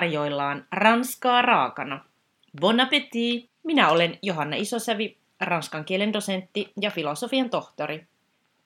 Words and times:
tarjoillaan 0.00 0.66
ranskaa 0.72 1.42
raakana. 1.42 2.04
Bon 2.60 2.80
appétit! 2.80 3.50
Minä 3.62 3.88
olen 3.88 4.18
Johanna 4.22 4.56
Isosävi, 4.56 5.18
ranskan 5.40 5.84
kielen 5.84 6.12
dosentti 6.12 6.72
ja 6.80 6.90
filosofian 6.90 7.50
tohtori. 7.50 8.06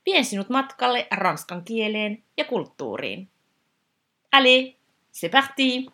Vien 0.06 0.24
sinut 0.24 0.48
matkalle 0.48 1.06
ranskan 1.10 1.64
kieleen 1.64 2.22
ja 2.36 2.44
kulttuuriin. 2.44 3.28
Allez, 4.32 4.74
c'est 5.12 5.30
parti! 5.30 5.86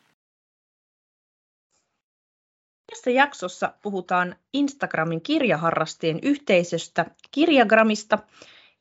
Tässä 2.90 3.10
jaksossa 3.10 3.72
puhutaan 3.82 4.36
Instagramin 4.52 5.20
kirjaharrasteen 5.20 6.18
yhteisöstä, 6.22 7.06
kirjagramista 7.30 8.18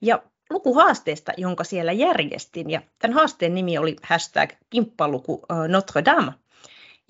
ja 0.02 0.24
lukuhaasteesta, 0.50 1.32
jonka 1.38 1.64
siellä 1.64 1.92
järjestin. 1.92 2.70
Ja 2.70 2.82
tämän 3.00 3.16
haasteen 3.16 3.56
nimi 3.56 3.78
oli 3.78 3.96
hashtag 4.04 4.50
kimppaluku 4.70 5.46
Notre 5.68 6.06
Dame. 6.06 6.32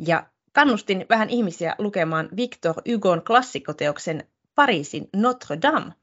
Ja 0.07 0.27
kannustin 0.53 1.05
vähän 1.09 1.29
ihmisiä 1.29 1.75
lukemaan 1.77 2.29
Victor 2.35 2.75
Hugon 2.91 3.21
klassikoteoksen 3.27 4.27
Pariisin 4.55 5.09
Notre 5.15 5.57
Dame. 5.61 5.93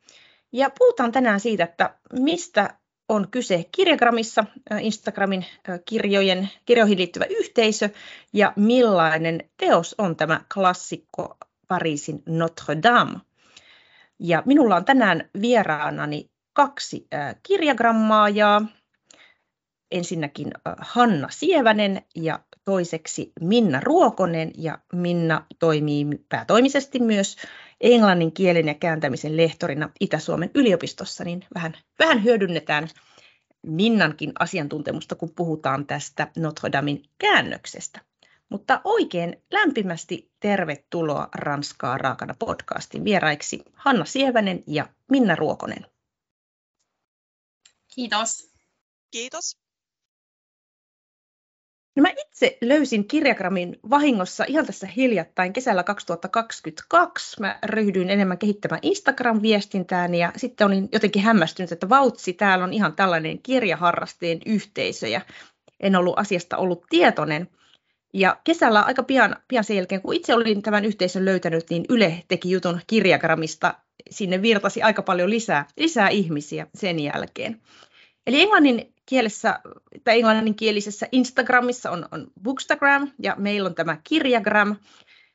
Ja 0.53 0.71
puhutaan 0.79 1.13
tänään 1.13 1.41
siitä, 1.41 1.65
että 1.65 1.99
mistä 2.13 2.79
on 3.09 3.29
kyse 3.31 3.65
kirjagramissa, 3.73 4.45
Instagramin 4.81 5.47
kirjojen, 5.85 6.49
kirjoihin 6.65 6.99
liittyvä 6.99 7.25
yhteisö 7.25 7.91
ja 8.33 8.53
millainen 8.57 9.51
teos 9.57 9.95
on 9.99 10.17
tämä 10.17 10.41
klassikko 10.55 11.37
Pariisin 11.69 12.23
Notre 12.27 12.77
Dame. 12.83 13.19
Ja 14.19 14.43
minulla 14.47 14.77
on 14.77 14.85
tänään 14.85 15.31
vieraanani 15.41 16.31
kaksi 16.53 17.07
kirjagrammaajaa. 17.43 18.63
Ensinnäkin 19.91 20.53
Hanna 20.79 21.29
Sievänen 21.31 22.03
ja 22.15 22.41
toiseksi 22.65 23.33
Minna 23.41 23.81
Ruokonen. 23.81 24.51
Ja 24.59 24.79
Minna 24.93 25.47
toimii 25.59 26.07
päätoimisesti 26.29 26.99
myös 26.99 27.37
englannin 27.81 28.33
kielen 28.33 28.67
ja 28.67 28.75
kääntämisen 28.75 29.37
lehtorina 29.37 29.91
Itä-Suomen 30.01 30.51
yliopistossa, 30.55 31.25
niin 31.25 31.45
vähän, 31.55 31.77
vähän 31.99 32.25
hyödynnetään 32.25 32.89
Minnankin 33.67 34.33
asiantuntemusta, 34.39 35.15
kun 35.15 35.31
puhutaan 35.37 35.87
tästä 35.87 36.31
Notre 36.37 36.73
Damein 36.73 37.03
käännöksestä. 37.19 38.01
Mutta 38.49 38.81
oikein 38.85 39.43
lämpimästi 39.53 40.31
tervetuloa 40.41 41.29
Ranskaa 41.35 41.99
raakana 41.99 42.35
podcastin 42.39 43.05
vieraiksi 43.05 43.63
Hanna 43.73 44.05
Sievänen 44.05 44.63
ja 44.67 44.89
Minna 45.11 45.37
Ruokonen. 45.37 45.87
Kiitos. 47.95 48.51
Kiitos. 49.11 49.66
No 51.97 52.03
mä 52.03 52.09
itse 52.09 52.59
löysin 52.61 53.09
kirjagramin 53.09 53.79
vahingossa 53.91 54.45
ihan 54.49 54.67
tässä 54.67 54.87
hiljattain 54.87 55.53
kesällä 55.53 55.83
2022. 55.83 57.41
Mä 57.41 57.59
ryhdyin 57.65 58.11
enemmän 58.11 58.39
kehittämään 58.39 58.81
Instagram-viestintään 58.83 60.15
ja 60.15 60.33
sitten 60.37 60.67
olin 60.67 60.89
jotenkin 60.93 61.23
hämmästynyt, 61.23 61.73
että 61.73 61.89
vautsi, 61.89 62.33
täällä 62.33 62.65
on 62.65 62.73
ihan 62.73 62.97
tällainen 62.97 63.43
kirjaharrasteen 63.43 64.39
yhteisö 64.47 65.09
ja 65.09 65.21
en 65.81 65.97
ollut 65.97 66.19
asiasta 66.19 66.57
ollut 66.57 66.87
tietoinen. 66.91 67.49
Ja 68.15 68.37
kesällä 68.45 68.81
aika 68.81 69.03
pian, 69.03 69.37
pian 69.49 69.65
sen 69.65 69.77
jälkeen, 69.77 70.03
kun 70.03 70.15
itse 70.15 70.35
olin 70.35 70.63
tämän 70.63 70.85
yhteisön 70.85 71.25
löytänyt, 71.25 71.71
niin 71.71 71.85
Yle 71.89 72.23
teki 72.29 72.51
jutun 72.51 72.81
kirjagramista. 72.87 73.75
Sinne 74.11 74.43
virtasi 74.43 74.83
aika 74.83 75.03
paljon 75.03 75.31
lisää, 75.31 75.67
lisää 75.77 76.09
ihmisiä 76.09 76.67
sen 76.75 77.01
jälkeen. 77.01 77.61
Eli 78.27 78.41
englannin 78.41 78.96
kielessä, 79.07 79.61
tai 80.05 80.17
englanninkielisessä 80.17 81.09
Instagramissa 81.13 81.91
on, 81.91 82.09
on 82.11 82.27
Bookstagram 82.43 83.11
ja 83.23 83.37
meillä 83.39 83.67
on 83.67 83.75
tämä 83.75 83.97
Kirjagram. 84.05 84.77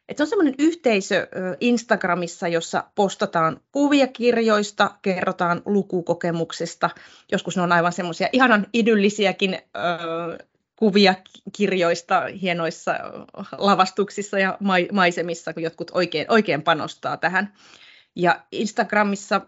Et 0.09 0.17
se 0.17 0.23
on 0.23 0.29
semmoinen 0.29 0.55
yhteisö 0.59 1.27
Instagramissa, 1.59 2.47
jossa 2.47 2.83
postataan 2.95 3.61
kuvia 3.71 4.07
kirjoista, 4.07 4.91
kerrotaan 5.01 5.61
lukukokemuksesta. 5.65 6.89
Joskus 7.31 7.55
ne 7.55 7.61
on 7.61 7.71
aivan 7.71 7.93
semmoisia 7.93 8.29
ihanan 8.31 8.67
idyllisiäkin 8.73 9.53
ö, 9.53 10.45
kuvia 10.75 11.15
kirjoista 11.57 12.23
hienoissa 12.41 12.93
lavastuksissa 13.57 14.39
ja 14.39 14.57
maisemissa, 14.91 15.53
kun 15.53 15.63
jotkut 15.63 15.91
oikein, 15.93 16.25
oikein 16.29 16.61
panostaa 16.61 17.17
tähän. 17.17 17.53
Ja 18.15 18.41
Instagramissa 18.51 19.41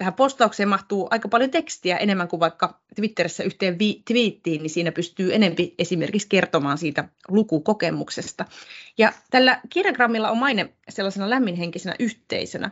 tähän 0.00 0.14
postaukseen 0.14 0.68
mahtuu 0.68 1.08
aika 1.10 1.28
paljon 1.28 1.50
tekstiä 1.50 1.96
enemmän 1.96 2.28
kuin 2.28 2.40
vaikka 2.40 2.80
Twitterissä 2.96 3.42
yhteen 3.42 3.78
vi- 3.78 4.02
twiittiin, 4.04 4.62
niin 4.62 4.70
siinä 4.70 4.92
pystyy 4.92 5.34
enempi 5.34 5.74
esimerkiksi 5.78 6.28
kertomaan 6.28 6.78
siitä 6.78 7.08
lukukokemuksesta. 7.28 8.44
Ja 8.98 9.12
tällä 9.30 9.60
kirjagrammilla 9.70 10.30
on 10.30 10.38
maine 10.38 10.72
sellaisena 10.88 11.30
lämminhenkisenä 11.30 11.94
yhteisönä. 11.98 12.70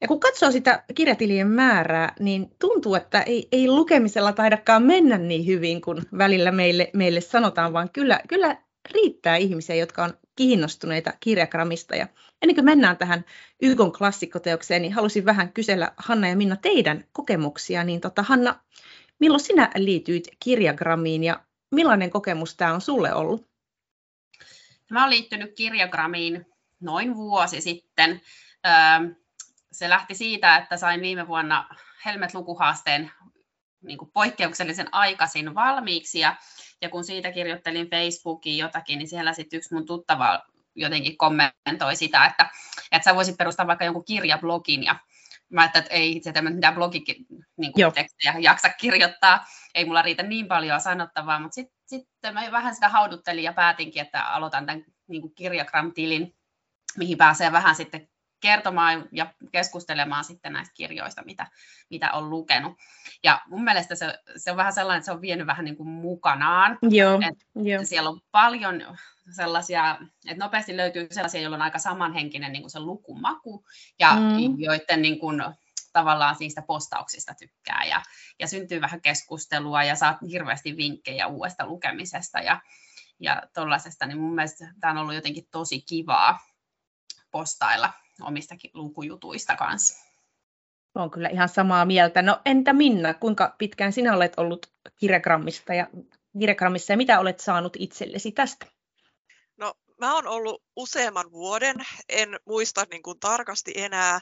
Ja 0.00 0.08
kun 0.08 0.20
katsoo 0.20 0.50
sitä 0.50 0.84
kirjatilien 0.94 1.48
määrää, 1.48 2.14
niin 2.20 2.50
tuntuu, 2.58 2.94
että 2.94 3.22
ei, 3.22 3.48
ei 3.52 3.68
lukemisella 3.68 4.32
taidakaan 4.32 4.82
mennä 4.82 5.18
niin 5.18 5.46
hyvin 5.46 5.80
kuin 5.80 6.02
välillä 6.18 6.52
meille, 6.52 6.90
meille 6.92 7.20
sanotaan, 7.20 7.72
vaan 7.72 7.90
kyllä, 7.92 8.20
kyllä 8.28 8.56
riittää 8.94 9.36
ihmisiä, 9.36 9.76
jotka 9.76 10.04
on 10.04 10.12
kiinnostuneita 10.36 11.12
kirjakramista. 11.20 11.96
Ja 11.96 12.06
ennen 12.42 12.54
kuin 12.54 12.64
mennään 12.64 12.96
tähän 12.96 13.24
YKn 13.62 13.92
klassikkoteokseen, 13.98 14.82
niin 14.82 14.92
halusin 14.92 15.24
vähän 15.24 15.52
kysellä 15.52 15.92
Hanna 15.96 16.28
ja 16.28 16.36
Minna 16.36 16.56
teidän 16.56 17.04
kokemuksia. 17.12 17.84
Niin 17.84 18.00
tota, 18.00 18.22
Hanna, 18.22 18.60
milloin 19.18 19.40
sinä 19.40 19.70
liityit 19.76 20.28
kirjagrammiin 20.38 21.24
ja 21.24 21.40
millainen 21.70 22.10
kokemus 22.10 22.54
tämä 22.56 22.74
on 22.74 22.80
sulle 22.80 23.14
ollut? 23.14 23.48
Mä 24.90 25.00
olen 25.00 25.10
liittynyt 25.10 25.56
kirjagrammiin 25.56 26.46
noin 26.80 27.16
vuosi 27.16 27.60
sitten. 27.60 28.20
Se 29.72 29.88
lähti 29.88 30.14
siitä, 30.14 30.56
että 30.56 30.76
sain 30.76 31.00
viime 31.00 31.28
vuonna 31.28 31.68
Helmet-lukuhaasteen 32.04 33.10
niin 33.82 33.98
kuin 33.98 34.10
poikkeuksellisen 34.12 34.88
aikaisin 34.92 35.54
valmiiksi. 35.54 36.20
Ja, 36.20 36.36
ja 36.80 36.88
kun 36.88 37.04
siitä 37.04 37.32
kirjoittelin 37.32 37.90
Facebookiin 37.90 38.58
jotakin, 38.58 38.98
niin 38.98 39.08
siellä 39.08 39.32
sitten 39.32 39.56
yksi 39.56 39.74
mun 39.74 39.86
tuttava 39.86 40.42
jotenkin 40.74 41.16
kommentoi 41.16 41.96
sitä, 41.96 42.26
että, 42.26 42.50
että 42.92 43.10
sä 43.10 43.14
voisit 43.14 43.36
perustaa 43.36 43.66
vaikka 43.66 43.84
jonkun 43.84 44.04
kirjablogin. 44.04 44.84
Ja 44.84 44.96
mä 45.52 45.60
ajattelin, 45.60 45.84
että 45.84 45.94
ei 45.94 46.12
itse 46.12 46.32
mitään 46.42 46.74
blogitekstejä 46.74 48.32
niin 48.32 48.42
jaksa 48.42 48.68
kirjoittaa, 48.68 49.46
ei 49.74 49.84
mulla 49.84 50.02
riitä 50.02 50.22
niin 50.22 50.48
paljon 50.48 50.80
sanottavaa, 50.80 51.40
mutta 51.40 51.54
sitten 51.54 51.76
sit 51.86 52.08
mä 52.32 52.52
vähän 52.52 52.74
sitä 52.74 52.88
hauduttelin 52.88 53.44
ja 53.44 53.52
päätinkin, 53.52 54.02
että 54.02 54.26
aloitan 54.28 54.66
tämän 54.66 54.84
niin 55.06 55.34
Kirjagram-tilin, 55.34 56.36
mihin 56.96 57.18
pääsee 57.18 57.52
vähän 57.52 57.74
sitten 57.74 58.08
kertomaan 58.42 59.08
ja 59.12 59.32
keskustelemaan 59.52 60.24
sitten 60.24 60.52
näistä 60.52 60.74
kirjoista, 60.74 61.22
mitä, 61.24 61.46
mitä 61.90 62.12
on 62.12 62.30
lukenut. 62.30 62.78
Ja 63.24 63.42
mun 63.46 63.64
mielestä 63.64 63.94
se, 63.94 64.18
se 64.36 64.50
on 64.50 64.56
vähän 64.56 64.72
sellainen, 64.72 64.98
että 64.98 65.04
se 65.04 65.12
on 65.12 65.20
vienyt 65.20 65.46
vähän 65.46 65.64
niin 65.64 65.76
kuin 65.76 65.88
mukanaan. 65.88 66.78
Joo, 66.82 67.20
jo. 67.54 67.80
Siellä 67.84 68.10
on 68.10 68.20
paljon 68.30 68.96
sellaisia, 69.30 69.98
että 70.28 70.44
nopeasti 70.44 70.76
löytyy 70.76 71.06
sellaisia, 71.10 71.40
joilla 71.40 71.56
on 71.56 71.62
aika 71.62 71.78
samanhenkinen 71.78 72.52
niin 72.52 72.62
kuin 72.62 72.70
se 72.70 72.80
lukumaku, 72.80 73.64
ja 73.98 74.14
mm. 74.14 74.60
joiden 74.60 75.02
niin 75.02 75.18
kuin, 75.18 75.42
tavallaan 75.92 76.36
siitä 76.36 76.62
postauksista 76.62 77.34
tykkää, 77.34 77.84
ja, 77.84 78.02
ja 78.38 78.46
syntyy 78.46 78.80
vähän 78.80 79.00
keskustelua, 79.00 79.84
ja 79.84 79.96
saat 79.96 80.16
hirveästi 80.30 80.76
vinkkejä 80.76 81.26
uudesta 81.26 81.66
lukemisesta, 81.66 82.38
ja, 82.38 82.60
ja 83.20 83.42
tuollaisesta, 83.54 84.06
niin 84.06 84.18
mun 84.18 84.34
mielestä 84.34 84.74
tämä 84.80 84.90
on 84.90 84.98
ollut 84.98 85.14
jotenkin 85.14 85.48
tosi 85.50 85.80
kivaa 85.80 86.38
postailla 87.30 87.92
omistakin 88.24 88.70
lukujutuista 88.74 89.56
kanssa. 89.56 90.12
Olen 90.94 91.10
kyllä 91.10 91.28
ihan 91.28 91.48
samaa 91.48 91.84
mieltä. 91.84 92.22
No 92.22 92.40
entä 92.44 92.72
Minna, 92.72 93.14
kuinka 93.14 93.54
pitkään 93.58 93.92
sinä 93.92 94.16
olet 94.16 94.32
ollut 94.36 94.66
kirjagrammista 94.98 95.74
ja 95.74 95.86
kirjagrammissa 96.38 96.92
ja 96.92 96.96
mitä 96.96 97.20
olet 97.20 97.40
saanut 97.40 97.76
itsellesi 97.78 98.32
tästä? 98.32 98.66
No 99.56 99.74
mä 100.02 100.14
oon 100.14 100.26
ollut 100.26 100.62
useamman 100.76 101.32
vuoden, 101.32 101.76
en 102.08 102.40
muista 102.46 102.86
niin 102.90 103.02
kuin 103.02 103.20
tarkasti 103.20 103.72
enää, 103.76 104.20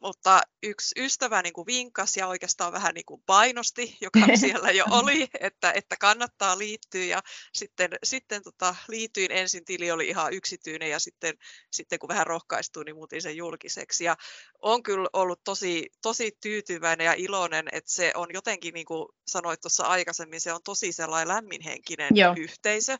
mutta 0.00 0.40
yksi 0.62 0.94
ystävä 1.00 1.42
niin 1.42 1.52
kuin 1.52 1.66
vinkkasi 1.66 2.20
ja 2.20 2.26
oikeastaan 2.26 2.72
vähän 2.72 2.94
niin 2.94 3.04
kuin 3.04 3.22
painosti, 3.26 3.96
joka 4.00 4.20
siellä 4.40 4.70
jo 4.70 4.84
oli, 4.90 5.28
että, 5.40 5.72
että 5.72 5.96
kannattaa 6.00 6.58
liittyä. 6.58 7.04
Ja 7.04 7.22
sitten, 7.52 7.90
sitten 8.04 8.42
tota, 8.42 8.74
liityin 8.88 9.32
ensin, 9.32 9.64
tili 9.64 9.90
oli 9.90 10.08
ihan 10.08 10.32
yksityinen 10.32 10.90
ja 10.90 10.98
sitten, 10.98 11.34
sitten 11.70 11.98
kun 11.98 12.08
vähän 12.08 12.26
rohkaistuin, 12.26 12.84
niin 12.84 12.96
muutin 12.96 13.22
sen 13.22 13.36
julkiseksi. 13.36 14.04
Ja 14.04 14.16
on 14.62 14.82
kyllä 14.82 15.08
ollut 15.12 15.44
tosi, 15.44 15.90
tosi 16.02 16.36
tyytyväinen 16.42 17.04
ja 17.04 17.14
iloinen, 17.16 17.68
että 17.72 17.92
se 17.92 18.12
on 18.14 18.28
jotenkin, 18.32 18.74
niin 18.74 18.86
kuin 18.86 19.08
sanoit 19.26 19.60
tuossa 19.60 19.84
aikaisemmin, 19.84 20.40
se 20.40 20.52
on 20.52 20.60
tosi 20.64 20.92
sellainen 20.92 21.28
lämminhenkinen 21.28 22.16
Joo. 22.16 22.34
yhteisö. 22.36 22.96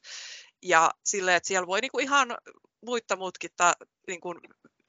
Ja 0.63 0.91
silleen, 1.05 1.37
että 1.37 1.47
siellä 1.47 1.67
voi 1.67 1.81
niin 1.81 1.91
kuin 1.91 2.05
ihan 2.05 2.37
muita 2.81 3.17
mutkittaa 3.17 3.75
niin 4.07 4.21
kuin 4.21 4.39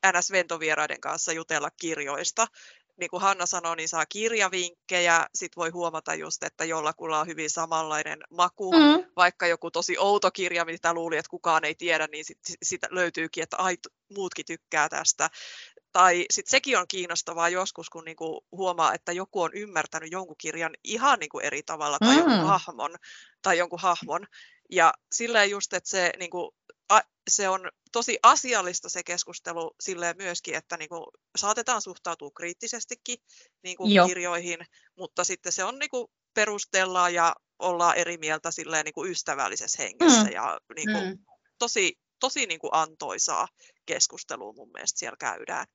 NS-ventovieraiden 0.06 1.00
kanssa 1.00 1.34
jutella 1.34 1.70
kirjoista. 1.72 2.48
niin 3.00 3.10
kuin 3.10 3.22
Hanna 3.22 3.46
sanoi, 3.46 3.76
niin 3.76 3.90
saa 3.90 4.06
kirjavinkkejä, 4.06 5.28
sit 5.36 5.56
voi 5.56 5.70
huomata 5.70 6.16
just, 6.16 6.44
että 6.44 6.66
jollakulla 6.66 7.20
on 7.20 7.28
hyvin 7.28 7.50
samanlainen 7.50 8.20
maku, 8.30 8.74
mm. 8.74 9.06
vaikka 9.16 9.48
joku 9.48 9.72
tosi 9.72 9.98
outo 9.98 10.32
kirja, 10.32 10.66
mitä 10.66 10.94
luuli, 10.94 11.18
että 11.18 11.30
kukaan 11.30 11.66
ei 11.66 11.76
tiedä, 11.76 12.08
niin 12.12 12.26
sitten 12.26 12.56
sit 12.64 12.82
löytyykin, 12.90 13.44
että 13.44 13.58
ai, 13.58 13.78
muutkin 14.16 14.46
tykkää 14.46 14.90
tästä. 14.90 15.30
Tai 15.92 16.26
sitten 16.32 16.52
sekin 16.52 16.78
on 16.78 16.88
kiinnostavaa 16.88 17.50
joskus, 17.50 17.90
kun 17.90 18.06
niinku 18.06 18.46
huomaa, 18.52 18.94
että 18.94 19.12
joku 19.12 19.42
on 19.42 19.54
ymmärtänyt 19.54 20.12
jonkun 20.12 20.36
kirjan 20.38 20.74
ihan 20.84 21.20
niinku 21.20 21.40
eri 21.40 21.64
tavalla 21.64 21.98
tai, 22.00 22.16
mm. 22.16 22.20
jonkun 22.20 22.48
hahmon, 22.48 22.96
tai 23.42 23.58
jonkun 23.58 23.80
hahmon. 23.82 24.28
Ja 24.72 24.94
sillä 25.12 25.46
just, 25.46 25.74
että 25.74 25.90
se, 25.90 26.12
niinku, 26.20 26.56
a, 26.90 27.00
se 27.30 27.50
on 27.50 27.70
tosi 27.92 28.20
asiallista 28.24 28.90
se 28.90 29.04
keskustelu 29.04 29.76
silleen 29.80 30.16
myöskin, 30.18 30.56
että 30.56 30.78
niinku, 30.78 31.12
saatetaan 31.38 31.82
suhtautua 31.82 32.32
kriittisestikin 32.36 33.18
niinku, 33.64 33.88
kirjoihin, 34.08 34.60
mutta 34.98 35.24
sitten 35.24 35.52
se 35.52 35.64
on 35.64 35.80
niinku, 35.80 36.12
perustellaan 36.34 37.14
ja 37.14 37.36
ollaan 37.60 37.96
eri 37.96 38.18
mieltä 38.18 38.52
silleen, 38.52 38.86
niinku, 38.86 39.06
ystävällisessä 39.06 39.84
hengessä 39.84 40.24
mm. 40.24 40.32
ja 40.32 40.60
niinku, 40.76 41.00
mm. 41.00 41.18
tosi, 41.60 42.00
tosi 42.20 42.46
niinku, 42.46 42.70
antoisaa 42.72 43.48
keskustelua 43.86 44.54
mun 44.54 44.72
mielestä 44.74 45.00
siellä 45.00 45.18
käydään 45.20 45.68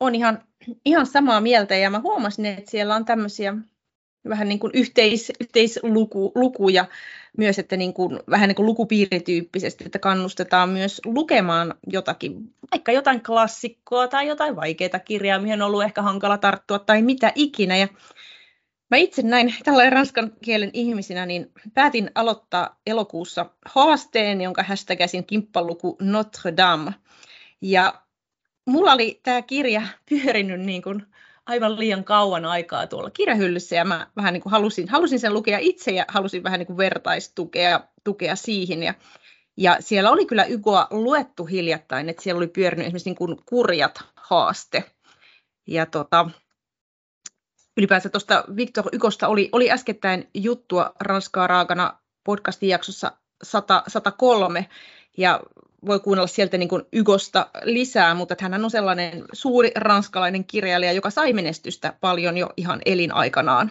on 0.00 0.14
ihan, 0.14 0.48
ihan 0.84 1.06
samaa 1.06 1.40
mieltä 1.40 1.76
ja 1.76 1.90
mä 1.90 2.00
huomasin, 2.00 2.46
että 2.46 2.70
siellä 2.70 2.94
on 2.94 3.04
tämmöisiä 3.04 3.54
vähän 4.28 4.48
niin 4.48 4.58
kuin 4.58 4.70
yhteis, 4.74 5.32
yhteislukuja 5.40 6.84
myös, 7.36 7.58
että 7.58 7.76
niin 7.76 7.92
kuin, 7.92 8.20
vähän 8.30 8.48
niin 8.48 8.56
kuin 8.56 8.66
lukupiirityyppisesti, 8.66 9.84
että 9.84 9.98
kannustetaan 9.98 10.68
myös 10.68 11.00
lukemaan 11.04 11.74
jotakin, 11.86 12.54
vaikka 12.70 12.92
jotain 12.92 13.22
klassikkoa 13.22 14.08
tai 14.08 14.28
jotain 14.28 14.56
vaikeita 14.56 14.98
kirjaa, 14.98 15.38
mihin 15.38 15.62
on 15.62 15.66
ollut 15.66 15.82
ehkä 15.82 16.02
hankala 16.02 16.38
tarttua 16.38 16.78
tai 16.78 17.02
mitä 17.02 17.32
ikinä. 17.34 17.76
Ja 17.76 17.88
mä 18.90 18.96
itse 18.96 19.22
näin 19.22 19.54
tällainen 19.64 19.92
ranskan 19.92 20.32
kielen 20.44 20.70
ihmisinä, 20.72 21.26
niin 21.26 21.52
päätin 21.74 22.10
aloittaa 22.14 22.80
elokuussa 22.86 23.50
haasteen, 23.66 24.40
jonka 24.40 24.62
hashtagisin 24.62 25.26
kimppaluku 25.26 25.96
Notre 26.00 26.56
Dame. 26.56 26.92
Ja 27.60 28.02
mulla 28.66 28.92
oli 28.92 29.20
tämä 29.22 29.42
kirja 29.42 29.82
pyörinyt 30.08 30.60
niin 30.60 30.82
kuin 30.82 31.06
aivan 31.46 31.78
liian 31.78 32.04
kauan 32.04 32.44
aikaa 32.44 32.86
tuolla 32.86 33.10
kirjahyllyssä 33.10 33.76
ja 33.76 33.84
mä 33.84 34.06
vähän 34.16 34.32
niin 34.32 34.42
kuin 34.42 34.50
halusin, 34.50 34.88
halusin 34.88 35.20
sen 35.20 35.34
lukea 35.34 35.58
itse 35.58 35.90
ja 35.90 36.04
halusin 36.08 36.42
vähän 36.42 36.58
niin 36.58 36.66
kuin 36.66 36.76
vertaistukea 36.76 37.80
tukea 38.04 38.36
siihen 38.36 38.82
ja, 38.82 38.94
ja 39.56 39.76
siellä 39.80 40.10
oli 40.10 40.26
kyllä 40.26 40.44
Ygoa 40.44 40.86
luettu 40.90 41.44
hiljattain, 41.44 42.08
että 42.08 42.22
siellä 42.22 42.38
oli 42.38 42.48
pyörinyt 42.48 42.86
esimerkiksi 42.86 43.10
niin 43.10 43.16
kuin 43.16 43.36
kurjat 43.46 44.00
haaste. 44.16 44.84
Ja 45.66 45.86
tota, 45.86 46.30
ylipäänsä 47.76 48.08
tuosta 48.08 48.44
Victor 48.56 48.84
Ykosta 48.92 49.28
oli, 49.28 49.48
oli 49.52 49.70
äskettäin 49.70 50.30
juttua 50.34 50.92
Ranskaa 51.00 51.46
raakana 51.46 51.98
podcastin 52.24 52.68
jaksossa 52.68 53.12
100, 53.42 53.82
103, 53.88 54.68
ja 55.18 55.40
voi 55.86 56.00
kuunnella 56.00 56.26
sieltä 56.26 56.58
niin 56.58 56.68
kuin 56.68 56.82
Ygosta 56.92 57.46
lisää, 57.62 58.14
mutta 58.14 58.34
hän 58.40 58.64
on 58.64 58.70
sellainen 58.70 59.24
suuri 59.32 59.70
ranskalainen 59.76 60.44
kirjailija, 60.44 60.92
joka 60.92 61.10
sai 61.10 61.32
menestystä 61.32 61.94
paljon 62.00 62.36
jo 62.36 62.50
ihan 62.56 62.80
elinaikanaan. 62.86 63.70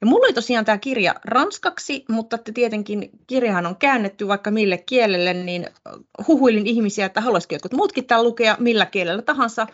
Ja 0.00 0.06
mulla 0.06 0.26
oli 0.26 0.32
tosiaan 0.32 0.64
tämä 0.64 0.78
kirja 0.78 1.14
ranskaksi, 1.24 2.04
mutta 2.08 2.38
tietenkin 2.54 3.10
kirjahan 3.26 3.66
on 3.66 3.76
käännetty 3.76 4.28
vaikka 4.28 4.50
mille 4.50 4.78
kielelle, 4.78 5.34
niin 5.34 5.66
huhuilin 6.28 6.66
ihmisiä, 6.66 7.06
että 7.06 7.20
haluaisiko 7.20 7.54
jotkut 7.54 7.72
muutkin 7.72 8.06
tämän 8.06 8.24
lukea 8.24 8.56
millä 8.58 8.86
kielellä 8.86 9.22
tahansa. 9.22 9.66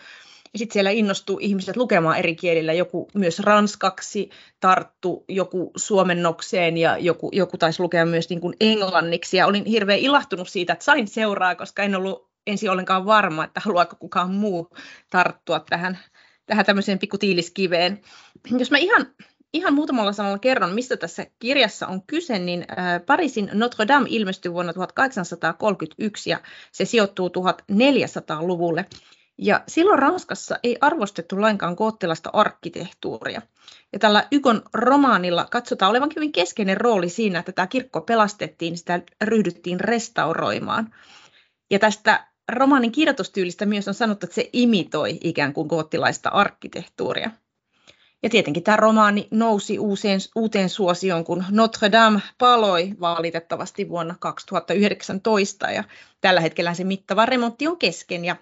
Ja 0.55 0.59
sitten 0.59 0.73
siellä 0.73 0.91
innostuu 0.91 1.39
ihmiset 1.41 1.77
lukemaan 1.77 2.19
eri 2.19 2.35
kielillä, 2.35 2.73
joku 2.73 3.09
myös 3.15 3.39
ranskaksi 3.39 4.31
tarttu, 4.61 5.25
joku 5.29 5.73
suomennokseen 5.77 6.77
ja 6.77 6.99
joku, 6.99 7.31
joku 7.33 7.59
taisi 7.59 7.83
lukea 7.83 8.07
myös 8.07 8.29
niin 8.31 8.41
kuin 8.41 8.55
englanniksi. 8.61 9.37
Ja 9.37 9.47
olin 9.47 9.65
hirveän 9.65 9.99
ilahtunut 9.99 10.49
siitä, 10.49 10.73
että 10.73 10.85
sain 10.85 11.09
seuraa, 11.09 11.55
koska 11.55 11.83
en 11.83 11.95
ollut 11.95 12.31
ensin 12.47 12.71
ollenkaan 12.71 13.07
varma, 13.07 13.45
että 13.45 13.61
haluaako 13.65 13.97
kukaan 13.97 14.31
muu 14.31 14.71
tarttua 15.11 15.61
tähän, 15.61 15.99
tähän 16.47 16.67
tämmöiseen 16.67 16.99
pikkutiiliskiveen. 16.99 18.01
Jos 18.59 18.71
mä 18.71 18.79
ihan 18.79 19.07
ihan 19.55 19.75
muutamalla 19.75 20.13
sanalla 20.13 20.39
kerron, 20.39 20.75
mistä 20.75 20.97
tässä 20.97 21.27
kirjassa 21.39 21.87
on 21.87 22.03
kyse, 22.03 22.39
niin 22.39 22.67
Pariisin 23.07 23.51
Notre 23.53 23.89
Dame 23.89 24.07
ilmestyi 24.11 24.53
vuonna 24.53 24.73
1831 24.73 26.31
ja 26.31 26.41
se 26.73 26.85
sijoittuu 26.85 27.29
1400-luvulle. 27.29 28.87
Ja 29.39 29.61
silloin 29.69 29.99
Ranskassa 29.99 30.59
ei 30.63 30.77
arvostettu 30.81 31.41
lainkaan 31.41 31.77
koottilasta 31.77 32.31
arkkitehtuuria. 32.33 33.43
Ja 33.93 33.99
tällä 33.99 34.29
Ykon 34.33 34.63
romaanilla 34.75 35.47
katsotaan 35.51 35.91
olevan 35.91 36.11
hyvin 36.17 36.33
keskeinen 36.33 36.77
rooli 36.77 37.09
siinä, 37.09 37.39
että 37.39 37.53
tämä 37.53 37.67
kirkko 37.67 38.01
pelastettiin, 38.01 38.79
sitä 38.79 39.01
ryhdyttiin 39.25 39.81
restauroimaan. 39.81 40.95
Ja 41.71 41.79
tästä 41.79 42.27
romaanin 42.53 42.93
kirjoitustyylistä 42.93 43.67
myös 43.67 43.89
on 43.89 43.95
sanottu, 43.95 44.27
että 44.27 44.35
se 44.35 44.51
imitoi 44.53 45.19
ikään 45.21 45.53
kuin 45.53 45.69
koottilaista 45.69 46.29
arkkitehtuuria. 46.29 47.31
Ja 48.23 48.31
tietenkin 48.31 48.63
tämä 48.63 48.77
romaani 48.77 49.29
nousi 49.31 49.79
uuseen, 49.79 50.21
uuteen 50.37 50.69
suosioon, 50.69 51.25
kun 51.25 51.45
Notre 51.51 51.93
Dame 51.93 52.21
paloi 52.39 52.95
valitettavasti 53.01 53.89
vuonna 53.89 54.15
2019. 54.21 55.71
Ja 55.71 55.85
tällä 56.21 56.41
hetkellä 56.41 56.75
se 56.75 56.85
mittava 56.85 57.27
remontti 57.27 57.67
on 57.67 57.79
kesken 57.79 58.25
ja 58.25 58.37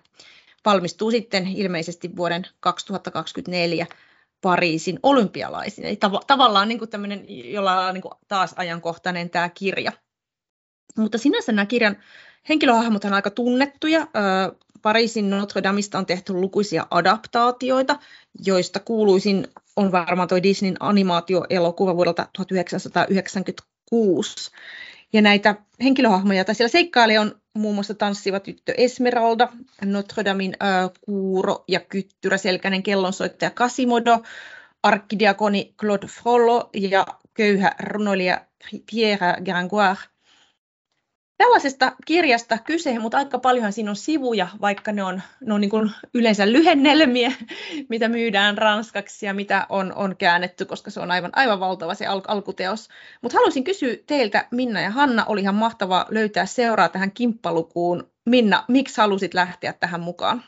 valmistuu 0.65 1.11
sitten 1.11 1.47
ilmeisesti 1.47 2.17
vuoden 2.17 2.47
2024 2.61 3.87
Pariisin 4.41 4.99
olympialaisiin. 5.03 5.87
Eli 5.87 5.99
tav- 6.07 6.25
tavallaan 6.27 6.69
niin 6.69 6.79
kuin 6.79 6.91
tämmöinen, 6.91 7.25
jolla 7.29 7.87
on 7.87 7.95
niin 7.95 8.03
kuin 8.03 8.15
taas 8.29 8.55
ajankohtainen 8.57 9.31
tämä 9.31 9.49
kirja. 9.49 9.93
Mutta 10.99 11.19
sinänsä 11.19 11.53
nämä 11.53 11.67
kirjan 11.67 11.97
henkilöhahmot 12.49 13.05
on 13.05 13.13
aika 13.13 13.31
tunnettuja. 13.31 14.07
Pariisin 14.83 15.31
Notre 15.31 15.63
Dameista 15.63 15.99
on 15.99 16.07
tehty 16.07 16.33
lukuisia 16.33 16.87
adaptaatioita, 16.91 17.99
joista 18.45 18.81
kuuluisin 18.81 19.49
on 19.77 19.93
varmaan 19.93 20.29
tuo 20.29 20.43
Disneyn 20.43 20.77
animaatioelokuva 20.81 21.97
vuodelta 21.97 22.29
1996. 22.33 24.51
Ja 25.13 25.23
näitä 25.23 25.55
henkilöhahmoja, 25.83 26.45
tai 26.45 26.55
siellä 26.55 26.69
seikkailija 26.69 27.21
on 27.21 27.42
muun 27.55 27.75
muassa 27.75 27.95
tanssiva 27.95 28.41
tyttö 28.41 28.75
Esmeralda, 28.77 29.49
Notre 29.85 30.25
Damein 30.25 30.57
äh, 30.63 30.91
kuuro 31.01 31.65
ja 31.69 31.81
kyttyrä, 31.81 32.37
selkäinen 32.37 32.83
kellonsoittaja 32.83 33.51
Casimodo, 33.51 34.23
arkkidiakoni 34.83 35.75
Claude 35.81 36.07
Frollo 36.07 36.71
ja 36.75 37.07
köyhä 37.35 37.73
runoilija 37.83 38.41
Pierre 38.91 39.35
Gringoire 39.45 40.12
tällaisesta 41.43 41.93
kirjasta 42.07 42.59
kyse, 42.59 42.99
mutta 42.99 43.19
aika 43.19 43.39
paljon 43.39 43.73
siinä 43.73 43.91
on 43.91 43.97
sivuja, 43.97 44.49
vaikka 44.61 44.93
ne 44.93 45.03
on, 45.03 45.23
ne 45.41 45.55
on 45.55 45.61
niin 45.61 45.71
kuin 45.71 45.91
yleensä 46.15 46.53
lyhennelmiä, 46.53 47.33
mitä 47.89 48.09
myydään 48.09 48.59
ranskaksi 48.59 49.27
ja 49.27 49.35
mitä 49.35 49.67
on, 49.69 49.93
on 49.95 50.17
käännetty, 50.17 50.65
koska 50.65 50.91
se 50.91 51.01
on 51.01 51.11
aivan, 51.11 51.31
aivan 51.35 51.61
valtava 51.61 51.95
se 51.95 52.07
al- 52.07 52.21
alkuteos. 52.29 52.89
Mutta 53.23 53.39
haluaisin 53.39 53.65
kysyä 53.65 53.97
teiltä, 54.07 54.49
Minna 54.51 54.81
ja 54.81 54.91
Hanna, 54.91 55.25
oli 55.25 55.41
ihan 55.41 55.55
mahtavaa 55.55 56.07
löytää 56.09 56.47
seuraa 56.47 56.89
tähän 56.89 57.13
kimppalukuun. 57.13 58.11
Minna, 58.27 58.65
miksi 58.69 58.97
halusit 58.97 59.35
lähteä 59.35 59.73
tähän 59.73 60.01
mukaan? 60.01 60.45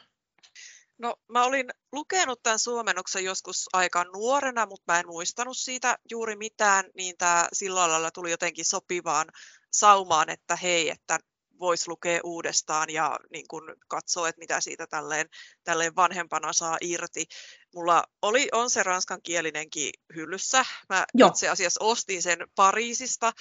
No 0.98 1.14
mä 1.28 1.44
olin 1.44 1.66
lukenut 1.92 2.42
tämän 2.42 2.58
suomennoksen 2.58 3.24
joskus 3.24 3.68
aika 3.72 4.04
nuorena, 4.04 4.66
mutta 4.66 4.92
mä 4.92 4.98
en 4.98 5.06
muistanut 5.06 5.56
siitä 5.56 5.98
juuri 6.10 6.36
mitään, 6.36 6.84
niin 6.96 7.16
tämä 7.18 7.48
sillä 7.52 7.88
lailla 7.88 8.10
tuli 8.10 8.30
jotenkin 8.30 8.64
sopivaan 8.64 9.26
saumaan, 9.74 10.30
että 10.30 10.56
hei, 10.56 10.90
että 10.90 11.18
voisi 11.58 11.88
lukea 11.88 12.20
uudestaan 12.24 12.90
ja 12.90 13.18
niin 13.32 13.44
kun 13.48 13.76
katsoa, 13.88 14.28
että 14.28 14.38
mitä 14.38 14.60
siitä 14.60 14.86
tälleen, 14.86 15.28
tälleen 15.64 15.96
vanhempana 15.96 16.52
saa 16.52 16.76
irti. 16.80 17.26
Mulla 17.74 18.04
oli, 18.22 18.48
on 18.52 18.70
se 18.70 18.82
ranskankielinenkin 18.82 19.92
hyllyssä. 20.14 20.64
Mä 20.88 21.04
Joo. 21.14 21.28
itse 21.28 21.48
asiassa 21.48 21.84
ostin 21.84 22.22
sen 22.22 22.38
Pariisista, 22.56 23.32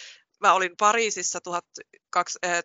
mä 0.44 0.54
olin 0.54 0.78
Pariisissa 0.80 1.40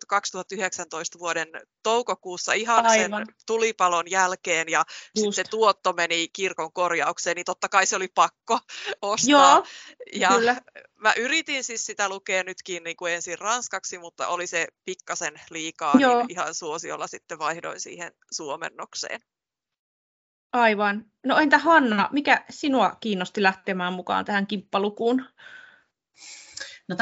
2019 0.07 1.17
eh, 1.17 1.19
vuoden 1.19 1.47
toukokuussa 1.83 2.53
ihan 2.53 2.85
Aivan. 2.85 3.25
sen 3.25 3.35
tulipalon 3.45 4.11
jälkeen 4.11 4.69
ja 4.69 4.85
sitten 5.15 5.33
se 5.33 5.43
tuotto 5.43 5.93
meni 5.93 6.27
kirkon 6.27 6.73
korjaukseen, 6.73 7.35
niin 7.35 7.45
totta 7.45 7.69
kai 7.69 7.85
se 7.85 7.95
oli 7.95 8.07
pakko 8.15 8.59
ostaa. 9.01 9.55
Joo, 9.55 9.65
ja 10.13 10.29
kyllä. 10.29 10.61
Mä 10.95 11.13
yritin 11.17 11.63
siis 11.63 11.85
sitä 11.85 12.09
lukea 12.09 12.43
nytkin 12.43 12.83
niin 12.83 12.97
kuin 12.97 13.13
ensin 13.13 13.39
ranskaksi, 13.39 13.97
mutta 13.97 14.27
oli 14.27 14.47
se 14.47 14.67
pikkasen 14.85 15.41
liikaa, 15.49 15.93
niin 15.93 16.01
Joo. 16.01 16.17
niin 16.17 16.31
ihan 16.31 16.55
suosiolla 16.55 17.07
sitten 17.07 17.39
vaihdoin 17.39 17.79
siihen 17.79 18.11
suomennokseen. 18.31 19.19
Aivan. 20.53 21.05
No 21.25 21.37
entä 21.37 21.57
Hanna, 21.57 22.09
mikä 22.11 22.45
sinua 22.49 22.97
kiinnosti 22.99 23.43
lähtemään 23.43 23.93
mukaan 23.93 24.25
tähän 24.25 24.47
kimppalukuun? 24.47 25.25
No 26.89 26.95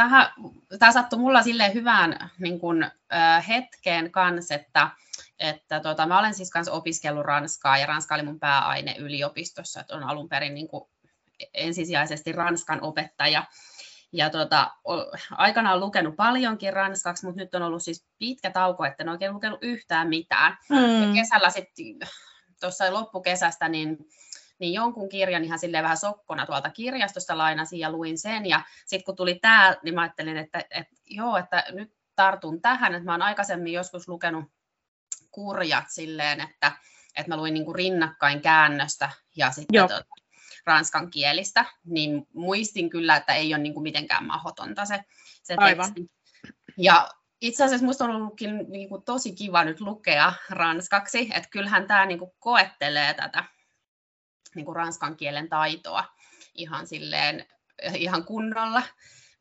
tämä 0.79 0.91
sattui 0.91 1.19
mulla 1.19 1.43
silleen 1.43 1.73
hyvään 1.73 2.31
niin 2.39 2.59
kun, 2.59 2.83
äh, 3.13 3.47
hetkeen 3.47 4.11
kanssa, 4.11 4.55
että 4.55 4.89
että 5.39 5.79
tota, 5.79 6.05
mä 6.05 6.19
olen 6.19 6.33
siis 6.33 6.51
kanssa 6.51 6.71
opiskellut 6.71 7.25
ranskaa 7.25 7.77
ja 7.77 7.85
ranska 7.85 8.15
oli 8.15 8.23
mun 8.23 8.39
pääaine 8.39 8.95
yliopistossa, 8.97 9.79
että 9.79 9.95
on 9.95 10.03
alun 10.03 10.29
perin 10.29 10.55
niin 10.55 10.67
kuin 10.67 10.83
ensisijaisesti 11.53 12.31
ranskan 12.31 12.81
opettaja. 12.81 13.43
Ja 14.11 14.29
tota, 14.29 14.71
aikanaan 15.31 15.79
lukenut 15.79 16.15
paljonkin 16.15 16.73
ranskaksi, 16.73 17.25
mutta 17.25 17.41
nyt 17.41 17.55
on 17.55 17.61
ollut 17.61 17.83
siis 17.83 18.05
pitkä 18.19 18.51
tauko, 18.51 18.85
että 18.85 19.03
en 19.03 19.09
oikein 19.09 19.33
lukenut 19.33 19.59
yhtään 19.61 20.09
mitään. 20.09 20.57
Mm. 20.69 21.03
Ja 21.03 21.13
kesällä 21.13 21.49
sitten, 21.49 22.09
tuossa 22.61 22.93
loppukesästä, 22.93 23.69
niin 23.69 23.97
niin 24.59 24.73
jonkun 24.73 25.09
kirjan 25.09 25.43
ihan 25.43 25.59
silleen 25.59 25.83
vähän 25.83 25.97
sokkona 25.97 26.45
tuolta 26.45 26.69
kirjastosta 26.69 27.37
lainasin 27.37 27.79
ja 27.79 27.91
luin 27.91 28.17
sen. 28.17 28.45
Ja 28.45 28.61
sitten 28.85 29.05
kun 29.05 29.15
tuli 29.15 29.35
tämä, 29.35 29.75
niin 29.83 29.95
mä 29.95 30.01
ajattelin, 30.01 30.37
että, 30.37 30.59
että 30.59 30.95
joo, 31.05 31.37
että 31.37 31.63
nyt 31.71 31.93
tartun 32.15 32.61
tähän, 32.61 32.93
että 32.93 33.05
mä 33.05 33.11
oon 33.11 33.21
aikaisemmin 33.21 33.73
joskus 33.73 34.07
lukenut 34.07 34.45
kurjat 35.31 35.85
silleen, 35.87 36.41
että, 36.41 36.71
että 37.15 37.29
mä 37.29 37.37
luin 37.37 37.53
niin 37.53 37.65
kuin 37.65 37.75
rinnakkain 37.75 38.41
käännöstä 38.41 39.09
ja 39.35 39.51
sitten 39.51 39.87
tuota, 39.87 40.05
ranskan 40.65 41.11
kielistä, 41.11 41.65
niin 41.85 42.27
muistin 42.33 42.89
kyllä, 42.89 43.15
että 43.15 43.33
ei 43.33 43.53
ole 43.53 43.63
niin 43.63 43.73
kuin 43.73 43.83
mitenkään 43.83 44.25
mahdotonta 44.25 44.85
se, 44.85 45.03
se 45.43 45.55
Aivan. 45.57 45.93
teksti. 45.93 46.11
Ja 46.77 47.09
itse 47.41 47.63
asiassa 47.63 47.83
minusta 47.83 48.05
on 48.05 48.11
ollutkin 48.11 48.65
niin 48.67 48.89
kuin 48.89 49.03
tosi 49.03 49.35
kiva 49.35 49.63
nyt 49.63 49.81
lukea 49.81 50.33
ranskaksi, 50.49 51.29
että 51.33 51.49
kyllähän 51.49 51.87
tämä 51.87 52.05
niin 52.05 52.19
kuin 52.19 52.31
koettelee 52.39 53.13
tätä 53.13 53.43
niin 54.55 54.65
kuin 54.65 54.75
ranskan 54.75 55.17
kielen 55.17 55.49
taitoa 55.49 56.03
ihan 56.55 56.87
silleen 56.87 57.45
ihan 57.95 58.25
kunnolla. 58.25 58.81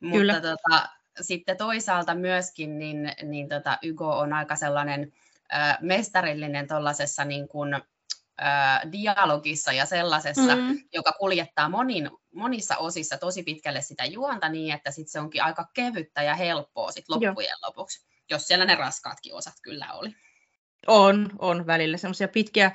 Kyllä. 0.01 0.33
Mutta 0.35 0.49
tota, 0.49 0.89
sitten 1.21 1.57
toisaalta 1.57 2.15
myöskin 2.15 2.79
niin, 2.79 3.13
niin 3.23 3.49
tota, 3.49 3.79
Ygo 3.83 4.19
on 4.19 4.33
aika 4.33 4.57
sellainen 4.57 5.13
äh, 5.55 5.79
mestarillinen 5.81 6.69
tuollaisessa 6.69 7.25
niin 7.25 7.49
kuin, 7.49 7.75
äh, 7.75 8.93
dialogissa 8.93 9.73
ja 9.73 9.87
sellaisessa, 9.87 10.57
mm. 10.57 10.79
joka 10.93 11.13
kuljettaa 11.13 11.69
monin, 11.69 12.11
monissa 12.35 12.77
osissa 12.77 13.19
tosi 13.19 13.43
pitkälle 13.43 13.83
sitä 13.83 14.05
juonta 14.05 14.49
niin, 14.49 14.75
että 14.75 14.91
sit 14.91 15.09
se 15.09 15.21
onkin 15.21 15.43
aika 15.43 15.69
kevyttä 15.75 16.23
ja 16.23 16.35
helppoa 16.35 16.93
sit 16.93 17.09
loppujen 17.09 17.49
Joo. 17.63 17.69
lopuksi, 17.69 18.07
jos 18.31 18.47
siellä 18.47 18.65
ne 18.65 18.75
raskaatkin 18.75 19.35
osat 19.35 19.55
kyllä 19.63 19.93
oli. 19.93 20.17
On, 20.87 21.31
on 21.39 21.67
välillä 21.67 21.97
semmoisia 21.97 22.29
pitkiä 22.29 22.73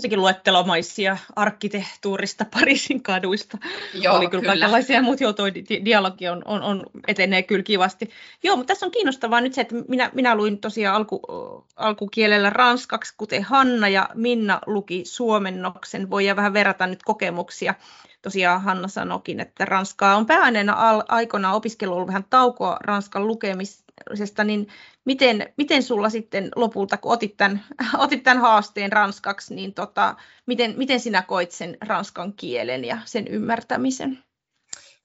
sekin 0.00 0.20
luettelomaisia 0.20 1.16
arkkitehtuurista 1.36 2.44
Pariisin 2.44 3.02
kaduista. 3.02 3.58
Joo, 3.94 4.16
Oli 4.16 4.28
kyllä, 4.28 4.40
kyllä. 4.40 4.52
kaikenlaisia, 4.52 5.02
mutta 5.02 5.24
joo, 5.24 5.32
tuo 5.32 5.46
dialogi 5.84 6.28
on, 6.28 6.42
on, 6.44 6.62
on, 6.62 6.82
etenee 7.08 7.42
kyllä 7.42 7.62
kivasti. 7.62 8.10
Joo, 8.42 8.56
mutta 8.56 8.70
tässä 8.70 8.86
on 8.86 8.92
kiinnostavaa 8.92 9.40
nyt 9.40 9.54
se, 9.54 9.60
että 9.60 9.74
minä, 9.88 10.10
minä 10.14 10.34
luin 10.34 10.58
tosiaan 10.58 10.96
alku, 10.96 11.20
alkukielellä 11.76 12.50
ranskaksi, 12.50 13.14
kuten 13.16 13.42
Hanna 13.42 13.88
ja 13.88 14.08
Minna 14.14 14.60
luki 14.66 15.04
suomennoksen. 15.04 16.10
Voi 16.10 16.26
vähän 16.36 16.52
verrata 16.52 16.86
nyt 16.86 17.02
kokemuksia. 17.02 17.74
Tosiaan 18.22 18.62
Hanna 18.62 18.88
sanokin, 18.88 19.40
että 19.40 19.64
Ranskaa 19.64 20.16
on 20.16 20.26
pääaineena 20.26 20.76
aikana 21.08 21.52
opiskelu 21.52 21.94
ollut 21.94 22.08
vähän 22.08 22.24
taukoa 22.30 22.76
Ranskan 22.80 23.26
lukemis, 23.26 23.83
niin 24.44 24.68
miten, 25.04 25.52
miten 25.56 25.82
sulla 25.82 26.10
sitten 26.10 26.48
lopulta, 26.56 26.96
kun 26.96 27.12
otit 27.12 27.36
tämän, 27.36 27.64
otit 28.04 28.22
tämän 28.22 28.40
haasteen 28.40 28.92
ranskaksi, 28.92 29.54
niin 29.54 29.74
tota, 29.74 30.16
miten, 30.46 30.74
miten 30.76 31.00
sinä 31.00 31.22
koit 31.22 31.52
sen 31.52 31.76
ranskan 31.80 32.32
kielen 32.32 32.84
ja 32.84 32.98
sen 33.04 33.28
ymmärtämisen? 33.28 34.24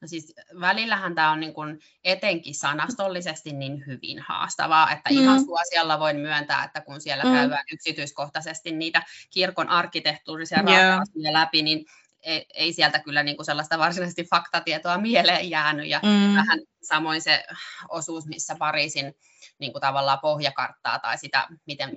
No 0.01 0.07
siis 0.07 0.33
välillähän 0.59 1.15
tämä 1.15 1.31
on 1.31 1.39
niin 1.39 1.53
kuin 1.53 1.79
etenkin 2.03 2.55
sanastollisesti 2.55 3.53
niin 3.53 3.83
hyvin 3.87 4.19
haastavaa, 4.19 4.91
että 4.91 5.09
mm. 5.09 5.19
ihan 5.19 5.45
suosialla 5.45 5.99
voin 5.99 6.17
myöntää, 6.17 6.63
että 6.63 6.81
kun 6.81 7.01
siellä 7.01 7.23
mm. 7.23 7.33
käydään 7.33 7.63
yksityiskohtaisesti 7.73 8.71
niitä 8.71 9.03
kirkon 9.29 9.69
arkkitehtuurisia 9.69 10.63
yeah. 10.67 11.01
läpi, 11.31 11.61
niin 11.61 11.85
ei, 12.23 12.45
ei 12.53 12.73
sieltä 12.73 12.99
kyllä 12.99 13.23
niin 13.23 13.35
kuin 13.35 13.45
sellaista 13.45 13.77
varsinaisesti 13.77 14.23
faktatietoa 14.23 14.97
mieleen 14.97 15.49
jäänyt. 15.49 15.87
Ja 15.87 15.99
mm. 16.03 16.35
vähän 16.35 16.59
samoin 16.81 17.21
se 17.21 17.43
osuus, 17.89 18.27
missä 18.27 18.55
Pariisin 18.59 19.15
niin 19.59 19.71
kuin 19.71 19.81
tavallaan 19.81 20.19
pohjakarttaa 20.21 20.99
tai 20.99 21.17
sitä, 21.17 21.47
miten, 21.65 21.89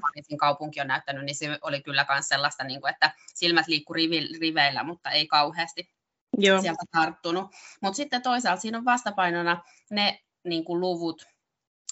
Pariisin 0.00 0.38
kaupunki 0.38 0.80
on 0.80 0.86
näyttänyt, 0.86 1.24
niin 1.24 1.34
se 1.34 1.58
oli 1.62 1.82
kyllä 1.82 2.06
myös 2.08 2.28
sellaista, 2.28 2.64
niin 2.64 2.80
kuin, 2.80 2.90
että 2.90 3.14
silmät 3.34 3.68
liikkuu 3.68 3.94
riveillä, 4.40 4.82
mutta 4.82 5.10
ei 5.10 5.26
kauheasti 5.26 5.90
Joo. 6.38 6.60
sieltä 6.60 6.82
tarttunut. 6.92 7.50
Mutta 7.80 7.96
sitten 7.96 8.22
toisaalta 8.22 8.60
siinä 8.60 8.78
on 8.78 8.84
vastapainona 8.84 9.64
ne 9.90 10.20
niin 10.44 10.64
kuin 10.64 10.80
luvut, 10.80 11.26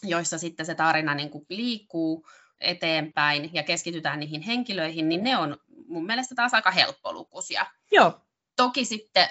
joissa 0.03 0.39
sitten 0.39 0.67
se 0.67 0.75
tarina 0.75 1.15
niin 1.15 1.31
kuin 1.31 1.47
liikkuu 1.49 2.27
eteenpäin 2.61 3.51
ja 3.53 3.63
keskitytään 3.63 4.21
niihin 4.21 4.43
henkilöihin, 4.43 5.09
niin 5.09 5.25
ne 5.25 5.37
on 5.37 5.57
mun 5.87 6.07
mielestä 6.07 6.35
taas 6.35 6.55
aika 6.55 6.71
helppolukuisia. 6.71 7.67
Joo. 7.93 8.21
Toki 8.57 8.85
sitten 8.85 9.29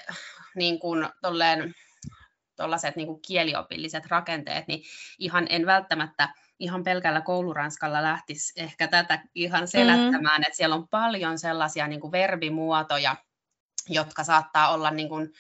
niin 0.56 0.80
kuin 0.80 1.10
tolleen, 1.22 1.74
tollaiset 2.56 2.96
niin 2.96 3.08
kuin 3.08 3.22
kieliopilliset 3.22 4.06
rakenteet, 4.06 4.68
niin 4.68 4.84
ihan 5.20 5.48
en 5.50 5.66
välttämättä 5.66 6.30
ihan 6.60 6.84
pelkällä 6.84 7.22
kouluranskalla 7.22 8.04
lähtisi 8.04 8.54
ehkä 8.62 8.88
tätä 8.88 9.24
ihan 9.36 9.68
selättämään, 9.68 10.42
mm. 10.42 10.44
että 10.44 10.58
siellä 10.58 10.76
on 10.76 10.88
paljon 10.88 11.40
sellaisia 11.40 11.88
niin 11.88 12.02
kuin 12.02 12.12
verbimuotoja, 12.12 13.16
jotka 13.90 14.24
saattaa 14.24 14.74
olla 14.74 14.92
niin 14.92 15.10
kuin 15.10 15.34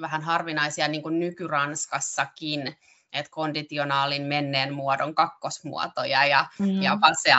vähän 0.00 0.22
harvinaisia 0.22 0.88
niin 0.88 1.02
kuin 1.02 1.18
nykyranskassakin, 1.18 2.76
että 3.14 3.30
konditionaalin 3.30 4.22
menneen 4.22 4.74
muodon 4.74 5.14
kakkosmuotoja 5.14 6.24
ja, 6.24 6.46
mm. 6.58 6.82
ja 6.82 6.98
passe 7.00 7.30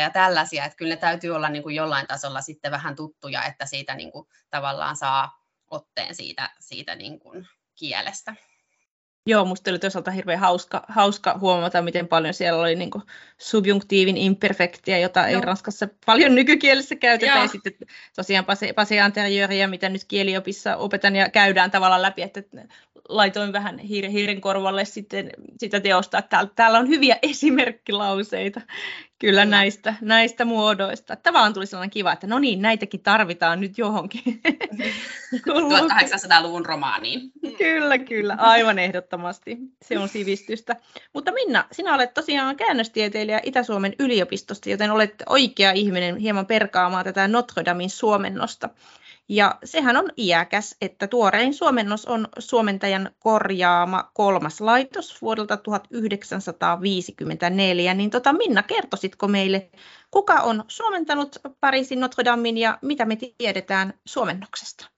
ja 0.00 0.10
tällaisia, 0.12 0.64
että 0.64 0.76
kyllä 0.76 0.94
ne 0.94 1.00
täytyy 1.00 1.30
olla 1.30 1.48
niin 1.48 1.62
kuin 1.62 1.74
jollain 1.74 2.06
tasolla 2.06 2.40
sitten 2.40 2.70
vähän 2.70 2.96
tuttuja, 2.96 3.44
että 3.44 3.66
siitä 3.66 3.94
niin 3.94 4.12
kuin 4.12 4.28
tavallaan 4.50 4.96
saa 4.96 5.42
otteen 5.70 6.14
siitä, 6.14 6.50
siitä 6.60 6.94
niin 6.94 7.18
kuin 7.18 7.48
kielestä. 7.74 8.34
Joo, 9.28 9.44
musta 9.44 9.70
oli 9.70 9.78
toisaalta 9.78 10.10
hirveän 10.10 10.38
hauska, 10.38 10.82
hauska 10.88 11.38
huomata, 11.38 11.82
miten 11.82 12.08
paljon 12.08 12.34
siellä 12.34 12.60
oli 12.60 12.74
niin 12.74 12.90
subjunktiivin 13.38 14.16
imperfektiä, 14.16 14.98
jota 14.98 15.20
Joo. 15.20 15.28
ei 15.28 15.40
Ranskassa 15.40 15.88
paljon 16.06 16.34
nykykielessä 16.34 16.96
käytetä. 16.96 17.32
Joo. 17.32 17.42
Ja 17.42 17.48
sitten 17.48 17.72
tosiaan 18.16 18.46
pase 18.76 19.00
anterieuriä, 19.00 19.66
mitä 19.66 19.88
nyt 19.88 20.04
kieliopissa 20.04 20.76
opetan 20.76 21.16
ja 21.16 21.30
käydään 21.30 21.70
tavallaan 21.70 22.02
läpi, 22.02 22.22
että 22.22 22.42
laitoin 23.08 23.52
vähän 23.52 23.78
hiiren, 23.78 24.10
hiiren 24.10 24.40
korvalle 24.40 24.84
sitten 24.84 25.30
sitä 25.58 25.80
teosta, 25.80 26.18
että 26.18 26.28
täällä, 26.28 26.50
täällä 26.56 26.78
on 26.78 26.88
hyviä 26.88 27.18
esimerkkilauseita 27.22 28.60
kyllä 29.18 29.44
mm. 29.44 29.50
näistä, 29.50 29.94
näistä 30.00 30.44
muodoista. 30.44 31.16
Tavallaan 31.16 31.54
tuli 31.54 31.66
sellainen 31.66 31.90
kiva, 31.90 32.12
että 32.12 32.26
no 32.26 32.38
niin, 32.38 32.62
näitäkin 32.62 33.00
tarvitaan 33.00 33.60
nyt 33.60 33.78
johonkin. 33.78 34.22
1800-luvun 35.48 36.66
romaaniin. 36.66 37.32
Kyllä, 37.58 37.98
kyllä, 37.98 38.34
aivan 38.38 38.78
ehdottomasti. 38.78 39.58
Se 39.82 39.98
on 39.98 40.08
sivistystä. 40.08 40.76
Mutta 41.12 41.32
Minna, 41.32 41.64
sinä 41.72 41.94
olet 41.94 42.14
tosiaan 42.14 42.56
käännöstieteilijä 42.56 43.40
Itä-Suomen 43.42 43.94
yliopistosta, 43.98 44.70
joten 44.70 44.90
olet 44.90 45.22
oikea 45.26 45.72
ihminen 45.72 46.16
hieman 46.16 46.46
perkaamaan 46.46 47.04
tätä 47.04 47.28
Notre 47.28 47.64
Damein 47.64 47.90
suomennosta. 47.90 48.68
Ja 49.28 49.58
sehän 49.64 49.96
on 49.96 50.10
iäkäs, 50.18 50.76
että 50.80 51.06
tuorein 51.06 51.54
suomennos 51.54 52.06
on 52.06 52.28
suomentajan 52.38 53.10
korjaama 53.18 54.10
kolmas 54.14 54.60
laitos 54.60 55.22
vuodelta 55.22 55.56
1954. 55.56 57.94
Niin 57.94 58.10
tota, 58.10 58.32
Minna, 58.32 58.62
kertoisitko 58.62 59.28
meille, 59.28 59.70
kuka 60.10 60.34
on 60.34 60.64
suomentanut 60.68 61.36
Pariisin 61.60 62.00
Notre 62.00 62.24
Damein 62.24 62.58
ja 62.58 62.78
mitä 62.82 63.04
me 63.04 63.18
tiedetään 63.38 63.94
suomennoksesta? 64.04 64.95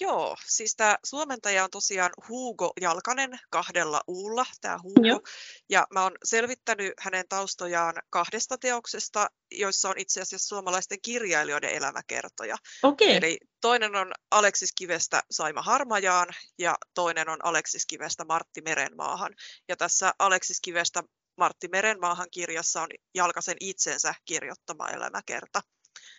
Joo, 0.00 0.36
siis 0.46 0.76
tämä 0.76 0.98
suomentaja 1.04 1.64
on 1.64 1.70
tosiaan 1.70 2.10
Hugo 2.28 2.72
Jalkanen 2.80 3.38
kahdella 3.50 4.00
uulla, 4.06 4.46
tämä 4.60 4.78
Hugo. 4.82 5.08
Joo. 5.08 5.20
Ja 5.68 5.86
mä 5.90 6.02
oon 6.02 6.12
selvittänyt 6.24 6.92
hänen 6.98 7.24
taustojaan 7.28 7.94
kahdesta 8.10 8.58
teoksesta, 8.58 9.30
joissa 9.50 9.88
on 9.88 9.98
itse 9.98 10.20
asiassa 10.20 10.48
suomalaisten 10.48 10.98
kirjailijoiden 11.02 11.70
elämäkertoja. 11.70 12.56
Okay. 12.82 13.08
Eli 13.08 13.38
toinen 13.60 13.96
on 13.96 14.12
Aleksis 14.30 14.72
Kivestä 14.72 15.22
Saima 15.30 15.62
Harmajaan 15.62 16.28
ja 16.58 16.76
toinen 16.94 17.28
on 17.28 17.44
Aleksis 17.44 17.86
Kivestä 17.86 18.24
Martti 18.24 18.60
Merenmaahan. 18.60 19.34
Ja 19.68 19.76
tässä 19.76 20.14
Aleksis 20.18 20.60
Kivestä 20.60 21.02
Martti 21.36 21.68
Merenmaahan 21.68 22.30
kirjassa 22.30 22.82
on 22.82 22.88
Jalkasen 23.14 23.56
itsensä 23.60 24.14
kirjoittama 24.24 24.88
elämäkerta. 24.88 25.60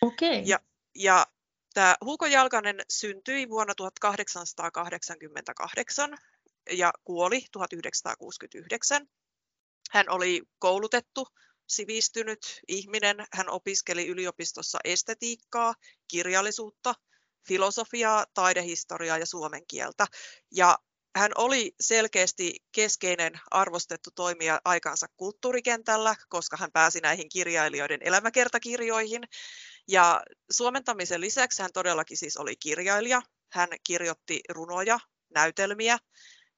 Okay. 0.02 0.42
Ja, 0.44 0.58
ja 0.94 1.26
Tämä 1.80 1.96
Hugo 2.04 2.26
Jalkanen 2.26 2.80
syntyi 2.90 3.48
vuonna 3.48 3.74
1888 3.74 6.18
ja 6.70 6.92
kuoli 7.04 7.44
1969. 7.52 9.06
Hän 9.90 10.10
oli 10.10 10.42
koulutettu, 10.58 11.26
sivistynyt 11.68 12.60
ihminen. 12.68 13.16
Hän 13.32 13.50
opiskeli 13.50 14.06
yliopistossa 14.06 14.78
estetiikkaa, 14.84 15.74
kirjallisuutta, 16.08 16.94
filosofiaa, 17.48 18.26
taidehistoriaa 18.34 19.18
ja 19.18 19.26
suomen 19.26 19.66
kieltä. 19.66 20.06
Ja 20.50 20.78
hän 21.16 21.32
oli 21.34 21.74
selkeästi 21.80 22.54
keskeinen 22.72 23.32
arvostettu 23.50 24.10
toimija 24.14 24.60
aikansa 24.64 25.06
kulttuurikentällä, 25.16 26.14
koska 26.28 26.56
hän 26.56 26.72
pääsi 26.72 27.00
näihin 27.00 27.28
kirjailijoiden 27.28 28.00
elämäkertakirjoihin. 28.02 29.22
Ja 29.88 30.22
suomentamisen 30.50 31.20
lisäksi 31.20 31.62
hän 31.62 31.72
todellakin 31.74 32.16
siis 32.16 32.36
oli 32.36 32.56
kirjailija. 32.56 33.22
Hän 33.52 33.68
kirjoitti 33.86 34.40
runoja, 34.48 35.00
näytelmiä. 35.34 35.98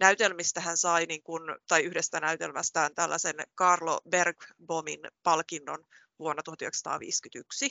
Näytelmistä 0.00 0.60
hän 0.60 0.76
sai, 0.76 1.06
niin 1.06 1.22
kuin, 1.22 1.42
tai 1.68 1.82
yhdestä 1.82 2.20
näytelmästään, 2.20 2.94
tällaisen 2.94 3.34
Carlo 3.58 4.00
Bergbomin 4.10 5.00
palkinnon 5.22 5.84
vuonna 6.18 6.42
1951. 6.42 7.70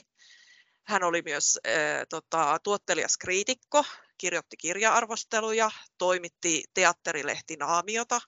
Hän 0.84 1.04
oli 1.04 1.22
myös 1.22 1.58
äh, 1.66 1.72
tota, 2.08 2.58
tuottelias 2.64 3.16
kriitikko, 3.16 3.84
kirjoitti 4.18 4.56
kirja-arvosteluja, 4.56 5.70
toimitti 5.98 6.64
teatterilehti 6.74 7.56
Naamiota 7.56 8.20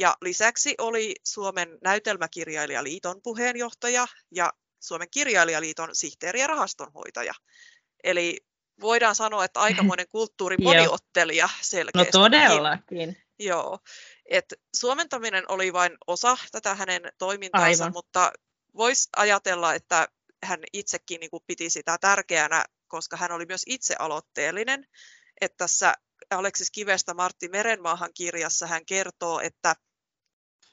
ja 0.00 0.16
lisäksi 0.22 0.74
oli 0.78 1.14
Suomen 1.24 1.78
näytelmäkirjailijaliiton 1.84 3.22
puheenjohtaja 3.22 4.06
ja 4.30 4.52
Suomen 4.80 5.08
kirjailijaliiton 5.10 5.88
sihteeri 5.92 6.40
ja 6.40 6.46
rahastonhoitaja. 6.46 7.32
Eli 8.04 8.40
voidaan 8.80 9.14
sanoa, 9.14 9.44
että 9.44 9.60
aikamoinen 9.60 10.08
kulttuurimonioottelija 10.12 11.48
selkeästi. 11.60 12.18
No 12.18 12.22
todellakin. 12.22 13.16
Joo. 13.38 13.78
Et 14.30 14.54
suomentaminen 14.76 15.44
oli 15.48 15.72
vain 15.72 15.98
osa 16.06 16.36
tätä 16.52 16.74
hänen 16.74 17.02
toimintaansa, 17.18 17.84
Aivan. 17.84 17.92
mutta 17.92 18.32
voisi 18.76 19.08
ajatella, 19.16 19.74
että 19.74 20.08
hän 20.42 20.60
itsekin 20.72 21.20
niin 21.20 21.30
kuin 21.30 21.42
piti 21.46 21.70
sitä 21.70 21.98
tärkeänä, 22.00 22.64
koska 22.88 23.16
hän 23.16 23.32
oli 23.32 23.46
myös 23.46 23.62
itse 23.66 23.96
aloitteellinen. 23.98 24.86
Että 25.40 25.56
tässä 25.56 25.94
Aleksis 26.30 26.70
Kivestä 26.70 27.14
Martti 27.14 27.48
Merenmaahan 27.48 28.10
kirjassa 28.14 28.66
hän 28.66 28.86
kertoo, 28.86 29.40
että 29.40 29.76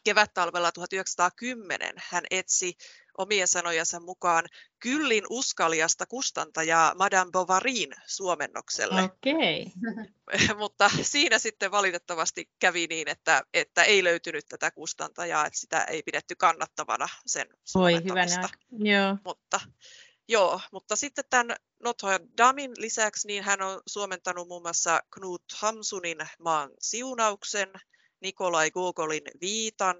kevättalvella 0.03 0.71
1910 0.71 1.93
hän 1.97 2.23
etsi 2.31 2.77
omien 3.17 3.47
sanojensa 3.47 3.99
mukaan 3.99 4.45
kyllin 4.79 5.23
uskaliasta 5.29 6.05
kustantajaa 6.05 6.95
Madame 6.95 7.31
Bovaryin 7.31 7.93
suomennokselle. 8.05 9.01
Okay. 9.03 9.65
Mutta 10.59 10.91
siinä 11.01 11.39
sitten 11.39 11.71
valitettavasti 11.71 12.49
kävi 12.59 12.87
niin, 12.87 13.07
että, 13.07 13.43
että 13.53 13.83
ei 13.83 14.03
löytynyt 14.03 14.45
tätä 14.49 14.71
kustantajaa, 14.71 15.45
että 15.45 15.59
sitä 15.59 15.83
ei 15.83 16.03
pidetty 16.03 16.35
kannattavana 16.35 17.07
sen 17.25 17.47
suomentamista. 17.63 18.49
Joo. 18.71 19.17
Mutta, 19.25 19.59
joo, 20.27 20.61
mutta 20.71 20.95
sitten 20.95 21.25
tämän 21.29 21.55
Notre 21.83 22.19
Damin 22.37 22.71
lisäksi 22.77 23.27
niin 23.27 23.43
hän 23.43 23.61
on 23.61 23.81
suomentanut 23.87 24.47
muun 24.47 24.61
muassa 24.61 25.01
Knut 25.13 25.43
Hamsunin 25.55 26.17
maan 26.39 26.69
siunauksen, 26.79 27.69
Nikolai 28.21 28.71
Gogolin 28.71 29.23
Viitan, 29.41 29.95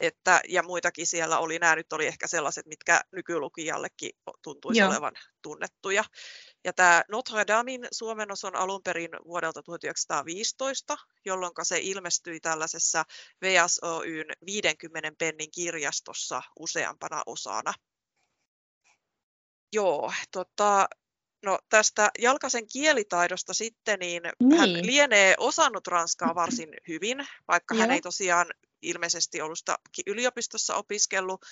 että, 0.00 0.40
ja 0.48 0.62
muitakin 0.62 1.06
siellä 1.06 1.38
oli. 1.38 1.58
Nämä 1.58 1.76
nyt 1.76 1.92
oli 1.92 2.06
ehkä 2.06 2.26
sellaiset, 2.26 2.66
mitkä 2.66 3.00
nykylukijallekin 3.12 4.10
tuntuisi 4.42 4.80
Joo. 4.80 4.90
olevan 4.90 5.12
tunnettuja. 5.42 6.04
Ja 6.64 6.72
tämä 6.72 7.02
Notre 7.08 7.44
Damin 7.46 7.88
suomennos 7.92 8.44
on 8.44 8.56
alun 8.56 8.82
perin 8.82 9.10
vuodelta 9.24 9.62
1915, 9.62 10.96
jolloin 11.24 11.52
se 11.62 11.78
ilmestyi 11.78 12.40
tällaisessa 12.40 13.04
VSOYn 13.44 14.26
50 14.46 15.12
pennin 15.18 15.50
kirjastossa 15.50 16.42
useampana 16.58 17.22
osana. 17.26 17.74
Joo, 19.72 20.12
tota, 20.32 20.88
No 21.44 21.58
tästä 21.68 22.10
Jalkasen 22.18 22.66
kielitaidosta 22.72 23.54
sitten, 23.54 23.98
niin, 23.98 24.22
niin. 24.40 24.60
hän 24.60 24.86
lienee 24.86 25.34
osannut 25.38 25.86
ranskaa 25.86 26.34
varsin 26.34 26.68
hyvin, 26.88 27.26
vaikka 27.48 27.74
Joo. 27.74 27.80
hän 27.80 27.90
ei 27.90 28.00
tosiaan 28.00 28.46
ilmeisesti 28.82 29.40
ollut 29.40 29.58
yliopistossa 30.06 30.74
opiskellut 30.74 31.44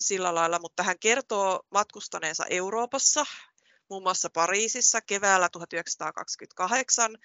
sillä 0.00 0.34
lailla, 0.34 0.58
mutta 0.58 0.82
hän 0.82 0.98
kertoo 0.98 1.60
matkustaneensa 1.70 2.44
Euroopassa, 2.50 3.26
muun 3.90 4.02
muassa 4.02 4.30
Pariisissa 4.30 5.00
keväällä 5.00 5.48
1928. 5.48 7.18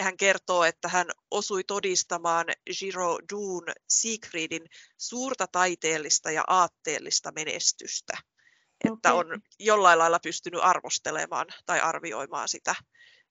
Hän 0.00 0.16
kertoo, 0.16 0.64
että 0.64 0.88
hän 0.88 1.06
osui 1.30 1.64
todistamaan 1.64 2.46
Giro 2.78 3.18
Duun 3.32 3.64
Siegfriedin 3.88 4.66
suurta 4.96 5.46
taiteellista 5.46 6.30
ja 6.30 6.44
aatteellista 6.46 7.32
menestystä. 7.32 8.12
Okay. 8.16 8.96
Että 8.96 9.14
on 9.14 9.26
jollain 9.58 9.98
lailla 9.98 10.20
pystynyt 10.20 10.60
arvostelemaan 10.62 11.46
tai 11.66 11.80
arvioimaan 11.80 12.48
sitä 12.48 12.74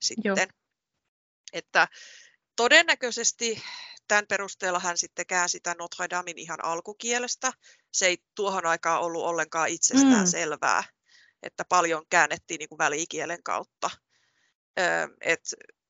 sitten. 0.02 0.36
Joo. 0.38 0.48
Että 1.54 1.88
todennäköisesti 2.56 3.64
tämän 4.08 4.28
perusteella 4.28 4.80
hän 4.80 4.98
sitten 4.98 5.26
käänsi 5.26 5.60
tämän 5.60 5.78
Notre 5.78 6.08
Damein 6.10 6.38
ihan 6.38 6.66
alkukielestä. 6.66 7.54
Se 7.94 8.06
ei 8.06 8.18
tuohon 8.36 8.66
aikaan 8.66 9.02
ollut 9.02 9.24
ollenkaan 9.24 9.70
itsestään 9.70 10.26
mm. 10.26 10.28
selvää, 10.28 10.84
että 11.44 11.66
paljon 11.70 12.06
käännettiin 12.10 12.60
niin 12.60 12.70
kuin 12.70 12.80
välikielen 12.80 13.44
kautta. 13.44 13.90
Et 15.22 15.42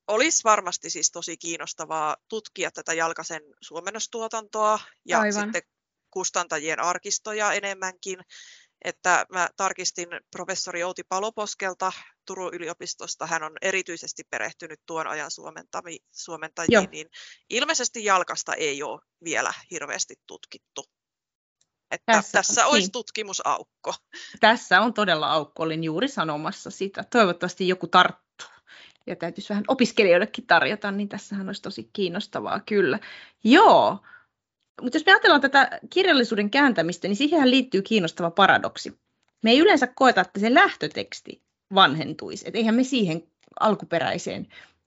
olisi 0.06 0.44
varmasti 0.44 0.90
siis 0.90 1.10
tosi 1.10 1.36
kiinnostavaa 1.36 2.16
tutkia 2.28 2.70
tätä 2.70 2.92
Jalkasen 2.92 3.42
suomennostuotantoa 3.60 4.78
ja 5.04 5.20
Aivan. 5.20 5.42
sitten 5.42 5.62
kustantajien 6.10 6.80
arkistoja 6.80 7.52
enemmänkin. 7.52 8.18
Että 8.84 9.26
mä 9.32 9.48
tarkistin 9.56 10.08
professori 10.36 10.84
Outi 10.84 11.02
Paloposkelta 11.08 11.92
Turun 12.26 12.54
yliopistosta. 12.54 13.26
Hän 13.26 13.42
on 13.42 13.52
erityisesti 13.62 14.22
perehtynyt 14.30 14.80
tuon 14.86 15.06
ajan 15.06 15.30
suomentajiin, 16.12 16.72
Joo. 16.72 16.86
niin 16.90 17.06
ilmeisesti 17.50 18.04
jalkasta 18.04 18.54
ei 18.54 18.82
ole 18.82 19.00
vielä 19.24 19.52
hirveästi 19.70 20.14
tutkittu. 20.26 20.84
Että 21.90 22.12
tässä, 22.12 22.32
tässä 22.32 22.66
olisi 22.66 22.86
niin. 22.86 22.92
tutkimusaukko. 22.92 23.94
Tässä 24.40 24.80
on 24.80 24.94
todella 24.94 25.32
aukko, 25.32 25.62
olin 25.62 25.84
juuri 25.84 26.08
sanomassa 26.08 26.70
sitä. 26.70 27.04
Toivottavasti 27.04 27.68
joku 27.68 27.86
tarttuu. 27.86 28.48
Ja 29.06 29.16
täytyisi 29.16 29.48
vähän 29.48 29.64
opiskelijoillekin 29.68 30.46
tarjota, 30.46 30.90
niin 30.90 31.08
tässähän 31.08 31.48
olisi 31.48 31.62
tosi 31.62 31.90
kiinnostavaa 31.92 32.60
kyllä. 32.60 32.98
Joo, 33.44 33.98
mutta 34.82 34.96
jos 34.96 35.06
me 35.06 35.12
ajatellaan 35.12 35.40
tätä 35.40 35.78
kirjallisuuden 35.90 36.50
kääntämistä, 36.50 37.08
niin 37.08 37.16
siihen 37.16 37.50
liittyy 37.50 37.82
kiinnostava 37.82 38.30
paradoksi. 38.30 38.98
Me 39.42 39.50
ei 39.50 39.58
yleensä 39.58 39.86
koeta, 39.86 40.20
että 40.20 40.40
se 40.40 40.54
lähtöteksti 40.54 41.42
vanhentuisi. 41.74 42.48
Et 42.48 42.56
eihän 42.56 42.74
me 42.74 42.84
siihen 42.84 43.22
alkuperäiseen 43.60 44.46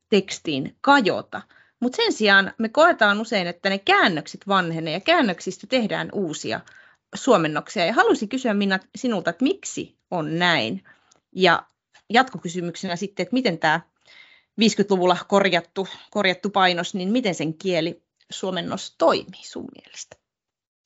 tekstiin 0.10 0.76
kajota. 0.82 1.42
Mutta 1.80 1.96
sen 1.96 2.14
sijaan 2.14 2.54
me 2.58 2.70
koetaan 2.70 3.22
usein, 3.22 3.48
että 3.48 3.70
ne 3.70 3.78
käännökset 3.78 4.48
vanhenee 4.48 4.94
ja 4.94 5.00
käännöksistä 5.00 5.68
tehdään 5.68 6.10
uusia 6.14 6.60
suomennoksia. 7.16 7.86
Ja 7.86 7.94
haluaisin 7.94 8.30
kysyä 8.30 8.54
Minna 8.54 8.80
sinulta, 8.96 9.30
että 9.30 9.44
miksi 9.44 9.98
on 10.12 10.40
näin? 10.40 10.84
Ja 11.36 11.64
jatkokysymyksenä 12.10 12.96
sitten, 12.96 13.24
että 13.24 13.34
miten 13.34 13.60
tämä 13.60 13.82
50-luvulla 14.62 15.18
korjattu, 15.28 15.88
korjattu 16.12 16.50
painos, 16.50 16.94
niin 16.94 17.10
miten 17.10 17.36
sen 17.36 17.54
kieli 17.54 18.04
suomennos 18.32 18.96
toimii 18.98 19.44
sun 19.44 19.68
mielestä? 19.76 20.22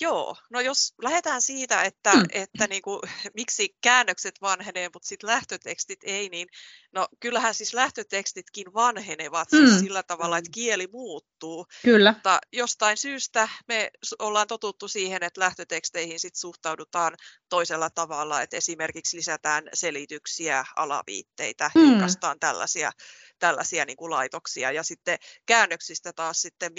Joo, 0.02 0.36
no 0.50 0.60
jos 0.60 0.94
lähdetään 1.02 1.42
siitä, 1.42 1.84
että, 1.84 2.14
mm. 2.14 2.26
että 2.30 2.68
niin 2.68 2.82
kuin, 2.82 3.00
miksi 3.38 3.78
käännökset 3.82 4.42
vanhenee, 4.42 4.90
mutta 4.94 5.08
sitten 5.08 5.28
lähtötekstit 5.28 6.00
ei, 6.04 6.30
niin 6.30 6.48
no 6.92 7.08
kyllähän 7.20 7.54
siis 7.54 7.74
lähtötekstitkin 7.74 8.74
vanhenevat 8.74 9.50
siis 9.50 9.62
mm. 9.62 9.68
siis 9.68 9.80
sillä 9.80 10.04
tavalla, 10.04 10.38
että 10.38 10.52
kieli 10.54 10.88
muuttuu. 10.92 11.66
Kyllä. 11.84 12.12
Mutta 12.12 12.40
jostain 12.54 12.98
syystä 12.98 13.50
me 13.68 13.92
ollaan 14.20 14.48
totuttu 14.48 14.88
siihen, 14.88 15.24
että 15.24 15.42
lähtöteksteihin 15.42 16.20
sit 16.20 16.36
suhtaudutaan 16.36 17.16
toisella 17.50 17.90
tavalla, 17.90 18.42
että 18.42 18.58
esimerkiksi 18.58 19.18
lisätään 19.18 19.64
selityksiä, 19.74 20.66
alaviitteitä, 20.76 21.72
mm. 21.76 21.82
julkaistaan 21.82 22.40
tällaisia 22.40 22.92
tällaisia 23.40 23.86
niin 23.86 23.98
kuin 23.98 24.12
laitoksia. 24.12 24.72
Ja 24.72 24.84
sitten 24.84 25.18
käännöksistä 25.46 26.14
taas 26.14 26.42
sitten 26.42 26.74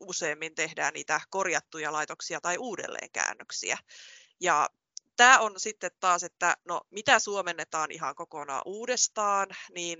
useimmin 0.00 0.54
tehdään 0.54 0.94
niitä 0.94 1.20
korjattuja 1.30 1.92
laitoksia 1.92 2.40
tai 2.40 2.58
uudelleenkäännöksiä. 2.58 3.78
Ja 4.40 4.70
tämä 5.16 5.38
on 5.38 5.52
sitten 5.56 5.90
taas, 6.00 6.22
että 6.22 6.56
no 6.64 6.80
mitä 6.90 7.18
suomennetaan 7.18 7.90
ihan 7.90 8.14
kokonaan 8.14 8.62
uudestaan, 8.64 9.48
niin 9.74 9.98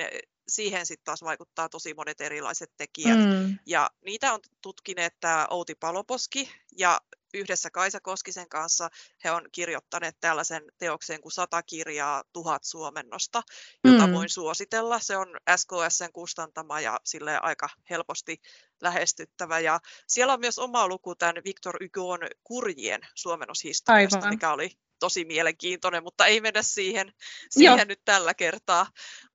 siihen 0.48 0.86
sitten 0.86 1.04
taas 1.04 1.22
vaikuttaa 1.22 1.68
tosi 1.68 1.94
monet 1.94 2.20
erilaiset 2.20 2.72
tekijät. 2.76 3.18
Mm. 3.18 3.58
Ja 3.66 3.90
niitä 4.04 4.32
on 4.32 4.40
tutkineet 4.62 5.20
tämä 5.20 5.46
Outi 5.50 5.74
Paloposki 5.74 6.50
ja 6.76 7.00
yhdessä 7.34 7.70
Kaisa 7.70 8.00
Koskisen 8.00 8.48
kanssa 8.48 8.90
he 9.24 9.30
on 9.30 9.48
kirjoittaneet 9.52 10.16
tällaisen 10.20 10.62
teoksen 10.78 11.20
kuin 11.20 11.32
sata 11.32 11.62
kirjaa, 11.62 12.24
tuhat 12.32 12.64
suomennosta, 12.64 13.42
jota 13.84 14.06
mm. 14.06 14.12
voin 14.12 14.28
suositella. 14.28 14.98
Se 15.00 15.16
on 15.16 15.36
SKSn 15.56 16.12
kustantama 16.12 16.80
ja 16.80 17.00
sille 17.04 17.38
aika 17.42 17.68
helposti 17.90 18.40
lähestyttävä. 18.80 19.60
Ja 19.60 19.80
siellä 20.06 20.32
on 20.32 20.40
myös 20.40 20.58
oma 20.58 20.88
luku 20.88 21.14
tämän 21.14 21.42
Victor 21.44 21.78
Hugon 21.82 22.20
kurjien 22.44 23.00
suomennoshistoriasta, 23.14 24.16
Aivan. 24.16 24.30
mikä 24.30 24.52
oli 24.52 24.70
tosi 24.98 25.24
mielenkiintoinen, 25.24 26.02
mutta 26.02 26.26
ei 26.26 26.40
mennä 26.40 26.62
siihen, 26.62 27.12
siihen 27.50 27.88
nyt 27.88 28.00
tällä 28.04 28.34
kertaa. 28.34 28.86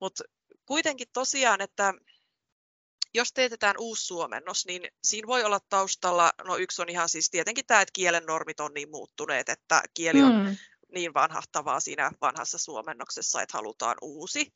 Mutta 0.01 0.23
kuitenkin 0.65 1.07
tosiaan, 1.13 1.61
että 1.61 1.93
jos 3.17 3.33
teetetään 3.33 3.75
uusi 3.79 4.05
suomennos, 4.05 4.65
niin 4.65 4.81
siinä 5.03 5.27
voi 5.27 5.43
olla 5.43 5.59
taustalla, 5.59 6.33
no 6.43 6.57
yksi 6.57 6.81
on 6.81 6.89
ihan 6.89 7.09
siis 7.09 7.29
tietenkin 7.29 7.65
tämä, 7.65 7.81
että 7.81 7.93
kielen 7.93 8.25
normit 8.25 8.59
on 8.59 8.73
niin 8.73 8.91
muuttuneet, 8.91 9.49
että 9.49 9.81
kieli 9.93 10.21
on 10.21 10.35
mm 10.35 10.57
niin 10.93 11.13
vanhahtavaa 11.13 11.79
siinä 11.79 12.11
vanhassa 12.21 12.57
suomennoksessa, 12.57 13.41
että 13.41 13.57
halutaan 13.57 13.95
uusi. 14.01 14.53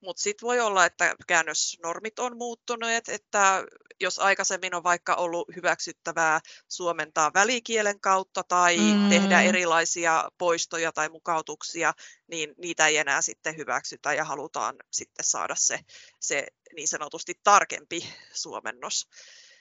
Mutta 0.00 0.22
sitten 0.22 0.46
voi 0.46 0.60
olla, 0.60 0.86
että 0.86 1.14
käännösnormit 1.26 2.18
on 2.18 2.36
muuttuneet, 2.36 3.08
että 3.08 3.64
jos 4.00 4.18
aikaisemmin 4.18 4.74
on 4.74 4.82
vaikka 4.82 5.14
ollut 5.14 5.48
hyväksyttävää 5.56 6.40
suomentaa 6.68 7.30
välikielen 7.34 8.00
kautta 8.00 8.42
tai 8.48 8.76
mm. 8.76 9.08
tehdä 9.08 9.42
erilaisia 9.42 10.30
poistoja 10.38 10.92
tai 10.92 11.08
mukautuksia, 11.08 11.92
niin 12.26 12.54
niitä 12.58 12.86
ei 12.86 12.96
enää 12.96 13.22
sitten 13.22 13.56
hyväksytä 13.56 14.14
ja 14.14 14.24
halutaan 14.24 14.76
sitten 14.90 15.24
saada 15.24 15.54
se, 15.54 15.80
se 16.20 16.46
niin 16.76 16.88
sanotusti 16.88 17.40
tarkempi 17.44 18.14
suomennos. 18.32 19.08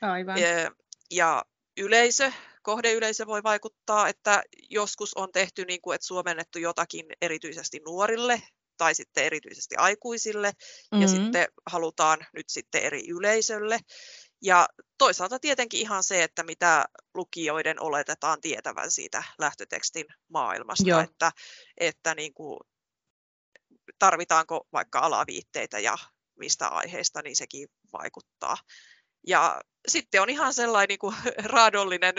Aivan. 0.01 0.37
Ja 1.11 1.45
yleisö 1.77 2.31
kohdeyleisö 2.61 3.27
voi 3.27 3.43
vaikuttaa, 3.43 4.07
että 4.07 4.43
joskus 4.69 5.13
on 5.13 5.31
tehty 5.31 5.65
niin 5.65 5.81
kuin, 5.81 5.95
että 5.95 6.07
suomennettu 6.07 6.59
jotakin 6.59 7.05
erityisesti 7.21 7.79
nuorille 7.85 8.41
tai 8.77 8.95
sitten 8.95 9.23
erityisesti 9.23 9.75
aikuisille 9.75 10.51
mm-hmm. 10.51 11.01
ja 11.01 11.07
sitten 11.07 11.47
halutaan 11.65 12.19
nyt 12.33 12.49
sitten 12.49 12.83
eri 12.83 13.09
yleisölle. 13.09 13.79
Ja 14.41 14.67
toisaalta 14.97 15.39
tietenkin 15.39 15.79
ihan 15.79 16.03
se, 16.03 16.23
että 16.23 16.43
mitä 16.43 16.85
lukijoiden 17.13 17.81
oletetaan 17.81 18.41
tietävän 18.41 18.91
siitä 18.91 19.23
lähtötekstin 19.39 20.05
maailmasta, 20.29 20.89
Joo. 20.89 20.99
että, 20.99 21.31
että 21.77 22.15
niin 22.15 22.33
kuin, 22.33 22.59
tarvitaanko 23.99 24.67
vaikka 24.73 24.99
alaviitteitä 24.99 25.79
ja 25.79 25.97
mistä 26.39 26.67
aiheesta, 26.67 27.21
niin 27.21 27.35
sekin 27.35 27.67
vaikuttaa. 27.93 28.57
Ja 29.27 29.61
sitten 29.87 30.21
on 30.21 30.29
ihan 30.29 30.53
sellainen 30.53 30.87
niin 30.87 30.99
kuin, 30.99 31.15
raadollinen 31.53 32.13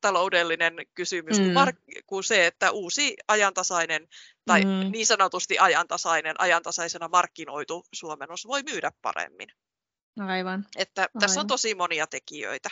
taloudellinen 0.00 0.74
kysymys 0.94 1.38
mm. 1.38 1.44
kuin, 1.44 1.54
mark- 1.54 2.02
kuin 2.06 2.24
se, 2.24 2.46
että 2.46 2.70
uusi 2.70 3.16
ajantasainen 3.28 4.08
tai 4.46 4.64
mm. 4.64 4.92
niin 4.92 5.06
sanotusti 5.06 5.58
ajantasainen, 5.58 6.40
ajantasaisena 6.40 7.08
markkinoitu 7.08 7.84
suomennos 7.92 8.46
voi 8.46 8.62
myydä 8.62 8.92
paremmin. 9.02 9.48
Aivan. 10.20 10.66
Että 10.76 11.02
Aivan. 11.02 11.20
tässä 11.20 11.40
on 11.40 11.46
tosi 11.46 11.74
monia 11.74 12.06
tekijöitä. 12.06 12.70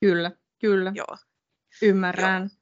Kyllä, 0.00 0.30
kyllä. 0.58 0.92
Joo. 0.94 1.16
Ymmärrän. 1.82 2.42
Joo. 2.42 2.60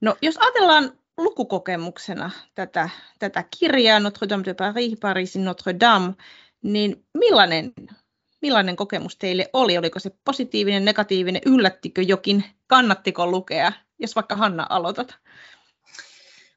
No, 0.00 0.16
jos 0.22 0.36
ajatellaan 0.36 0.98
lukukokemuksena 1.16 2.30
tätä, 2.54 2.90
tätä 3.18 3.44
kirjaa 3.58 4.00
Notre 4.00 4.28
Dame 4.28 4.44
de 4.44 4.54
Paris, 4.54 4.98
Parisin 5.00 5.44
Notre 5.44 5.74
Dame, 5.80 6.14
niin 6.62 7.06
millainen 7.14 7.72
millainen 8.42 8.76
kokemus 8.76 9.16
teille 9.16 9.50
oli? 9.52 9.78
Oliko 9.78 9.98
se 9.98 10.10
positiivinen, 10.24 10.84
negatiivinen, 10.84 11.42
yllättikö 11.46 12.02
jokin, 12.02 12.44
kannattiko 12.66 13.26
lukea, 13.26 13.72
jos 13.98 14.14
vaikka 14.16 14.36
Hanna 14.36 14.66
aloitat? 14.68 15.18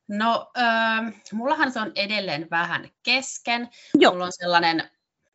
No, 0.07 0.51
äh, 0.57 1.13
mullahan 1.31 1.71
se 1.71 1.79
on 1.79 1.91
edelleen 1.95 2.47
vähän 2.51 2.89
kesken. 3.03 3.69
Joo. 3.93 4.11
Mulla 4.11 4.25
on 4.25 4.31
sellainen 4.31 4.89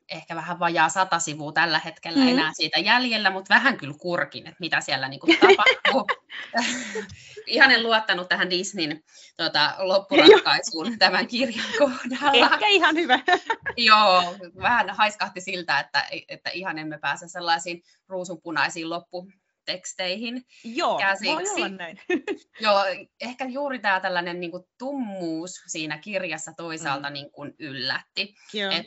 ehkä 0.08 0.36
vähän 0.36 0.58
vajaa 0.58 0.88
sata 0.88 1.18
sivua 1.18 1.52
tällä 1.52 1.78
hetkellä 1.78 2.22
mm. 2.22 2.28
enää 2.28 2.52
siitä 2.54 2.78
jäljellä, 2.80 3.30
mutta 3.30 3.54
vähän 3.54 3.76
kyllä 3.76 3.94
kurkin, 3.98 4.46
että 4.46 4.56
mitä 4.60 4.80
siellä 4.80 5.08
niin 5.08 5.20
kuin 5.20 5.38
tapahtuu. 5.38 6.06
Ihan 7.46 7.70
en 7.70 7.82
luottanut 7.82 8.28
tähän 8.28 8.50
Disneyn 8.50 9.02
tota, 9.36 9.74
loppuratkaisuun 9.78 10.98
tämän 10.98 11.26
kirjan 11.26 11.66
kohdalla. 11.78 12.52
Ehkä 12.52 12.66
ihan 12.68 12.96
hyvä. 12.96 13.18
Joo, 13.76 14.22
vähän 14.62 14.90
haiskahti 14.90 15.40
siltä, 15.40 15.80
että, 15.80 16.06
että 16.28 16.50
ihan 16.50 16.78
emme 16.78 16.98
pääse 16.98 17.28
sellaisiin 17.28 17.82
ruusunpunaisiin 18.08 18.90
loppu, 18.90 19.28
teksteihin 19.68 20.46
Joo, 20.64 20.98
käsiksi. 20.98 21.34
voi 21.34 21.50
olla 21.50 21.68
näin. 21.68 22.00
Joo, 22.60 22.84
ehkä 23.20 23.44
juuri 23.44 23.78
tämä 23.78 24.00
tällainen 24.00 24.40
niin 24.40 24.50
kuin, 24.50 24.64
tummuus 24.78 25.62
siinä 25.66 25.98
kirjassa 25.98 26.52
toisaalta 26.56 27.08
mm. 27.08 27.12
niin 27.12 27.30
kuin, 27.30 27.54
yllätti. 27.58 28.34
Et, 28.70 28.86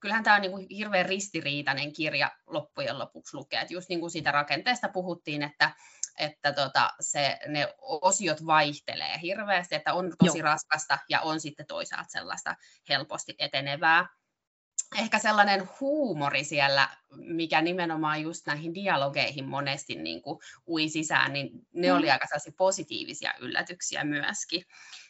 kyllähän 0.00 0.24
tämä 0.24 0.36
on 0.36 0.42
niin 0.42 0.52
kuin, 0.52 0.66
hirveän 0.70 1.06
ristiriitainen 1.06 1.92
kirja 1.92 2.30
loppujen 2.46 2.98
lopuksi 2.98 3.36
lukea. 3.36 3.60
Et 3.60 3.70
just 3.70 3.88
niin 3.88 4.00
kuin 4.00 4.10
siitä 4.10 4.32
rakenteesta 4.32 4.88
puhuttiin, 4.88 5.42
että 5.42 5.70
että 6.18 6.52
tota, 6.52 6.90
se, 7.00 7.38
ne 7.46 7.74
osiot 7.78 8.46
vaihtelee 8.46 9.20
hirveästi, 9.22 9.74
että 9.74 9.94
on 9.94 10.12
tosi 10.24 10.38
Joo. 10.38 10.44
raskasta 10.44 10.98
ja 11.08 11.20
on 11.20 11.40
sitten 11.40 11.66
toisaalta 11.66 12.10
sellaista 12.10 12.54
helposti 12.88 13.34
etenevää 13.38 14.06
ehkä 14.98 15.18
sellainen 15.18 15.68
huumori 15.80 16.44
siellä, 16.44 16.88
mikä 17.16 17.62
nimenomaan 17.62 18.22
just 18.22 18.46
näihin 18.46 18.74
dialogeihin 18.74 19.44
monesti 19.44 19.94
niin 19.94 20.22
kuin 20.22 20.38
ui 20.68 20.88
sisään, 20.88 21.32
niin 21.32 21.50
ne 21.72 21.90
mm. 21.90 21.96
oli 21.96 22.10
aika 22.10 22.26
sellaisia 22.26 22.52
positiivisia 22.56 23.34
yllätyksiä 23.40 24.04
myöskin 24.04 24.64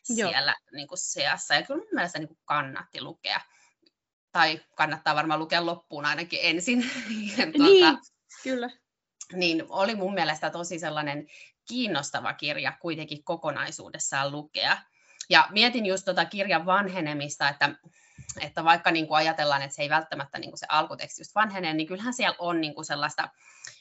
Joo. 0.09 0.31
siellä 0.31 0.55
niin 0.73 0.89
kuin 0.89 0.99
seassa. 0.99 1.55
Ja 1.55 1.63
kyllä 1.63 1.81
mun 1.81 1.89
mielestä 1.93 2.19
niin 2.19 2.29
kuin 2.29 2.39
kannatti 2.45 3.01
lukea. 3.01 3.41
Tai 4.33 4.61
kannattaa 4.75 5.15
varmaan 5.15 5.41
lukea 5.41 5.67
loppuun 5.67 6.05
ainakin 6.05 6.41
ensin. 6.43 6.79
niin, 7.59 7.99
kyllä. 8.43 8.71
Niin 9.33 9.65
oli 9.69 9.95
mun 9.95 10.15
mielestä 10.15 10.51
tosi 10.51 10.79
sellainen 10.79 11.27
kiinnostava 11.69 12.33
kirja 12.33 12.73
kuitenkin 12.81 13.25
kokonaisuudessaan 13.25 14.33
lukea. 14.33 14.79
Ja 15.31 15.49
mietin 15.51 15.87
just 15.87 16.05
tuota 16.05 16.25
kirjan 16.25 16.67
vanhenemista, 16.67 17.49
että 17.49 17.75
että 18.41 18.65
vaikka 18.65 18.91
niin 18.91 19.07
kuin 19.07 19.19
ajatellaan, 19.19 19.63
että 19.63 19.75
se 19.75 19.83
ei 19.83 19.91
välttämättä 19.91 20.39
niin 20.39 20.51
kuin 20.51 20.59
se 20.59 20.67
alkuteksti 20.69 21.21
just 21.21 21.35
vanhene, 21.35 21.75
niin 21.75 21.87
kyllähän 21.87 22.15
siellä 22.15 22.37
on 22.39 22.61
niin 22.61 22.75
kuin 22.75 22.85
sellaista, 22.85 23.29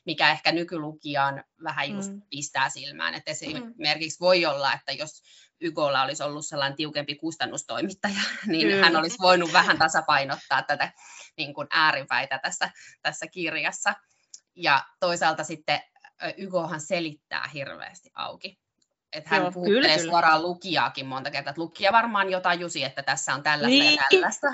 mikä 0.05 0.31
ehkä 0.31 0.51
nykylukijaan 0.51 1.43
vähän 1.63 1.89
just 1.89 2.11
mm. 2.11 2.21
pistää 2.29 2.69
silmään. 2.69 3.13
Että 3.13 3.31
esimerkiksi 3.31 4.19
mm. 4.19 4.25
voi 4.25 4.45
olla, 4.45 4.73
että 4.73 4.91
jos 4.91 5.23
Ygolla 5.61 6.03
olisi 6.03 6.23
ollut 6.23 6.45
sellainen 6.45 6.77
tiukempi 6.77 7.15
kustannustoimittaja, 7.15 8.21
niin 8.47 8.67
Kyllä. 8.67 8.85
hän 8.85 8.95
olisi 8.95 9.17
voinut 9.21 9.53
vähän 9.53 9.77
tasapainottaa 9.77 10.63
tätä 10.63 10.91
niin 11.37 11.53
kuin 11.53 11.67
ääripäitä 11.71 12.39
tässä, 12.39 12.71
tässä 13.01 13.27
kirjassa. 13.27 13.93
Ja 14.55 14.85
toisaalta 14.99 15.43
sitten 15.43 15.81
Ygohan 16.37 16.81
selittää 16.81 17.47
hirveästi 17.47 18.09
auki 18.13 18.64
että 19.15 19.29
hän 19.29 19.41
Joo, 19.41 19.51
kyllä, 19.51 19.97
suoraan 19.97 20.41
lukijaakin 20.41 21.05
monta 21.05 21.31
kertaa, 21.31 21.51
että 21.51 21.61
lukija 21.61 21.91
varmaan 21.91 22.29
jo 22.29 22.39
tajusi, 22.39 22.83
että 22.83 23.03
tässä 23.03 23.33
on 23.33 23.43
tällaista 23.43 23.67
niin. 23.67 23.95
ja 23.95 24.03
tällaista. 24.11 24.47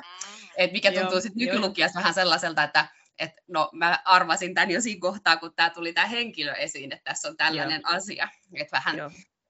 Et 0.57 0.71
mikä 0.71 0.91
tuntuu 0.91 1.21
sitten 1.21 1.39
nykylukijasta 1.47 1.99
vähän 1.99 2.13
sellaiselta, 2.13 2.63
että 2.63 2.87
et, 3.19 3.31
no 3.47 3.69
mä 3.73 3.99
arvasin 4.05 4.53
tämän 4.53 4.71
jo 4.71 4.81
siinä 4.81 5.01
kohtaa, 5.01 5.37
kun 5.37 5.53
tämä 5.55 5.69
tuli 5.69 5.93
tämä 5.93 6.07
henkilö 6.07 6.53
esiin, 6.53 6.91
että 6.91 7.03
tässä 7.03 7.27
on 7.27 7.37
tällainen 7.37 7.81
Joo. 7.81 7.95
asia. 7.95 8.29
Että 8.53 8.77
vähän 8.77 8.95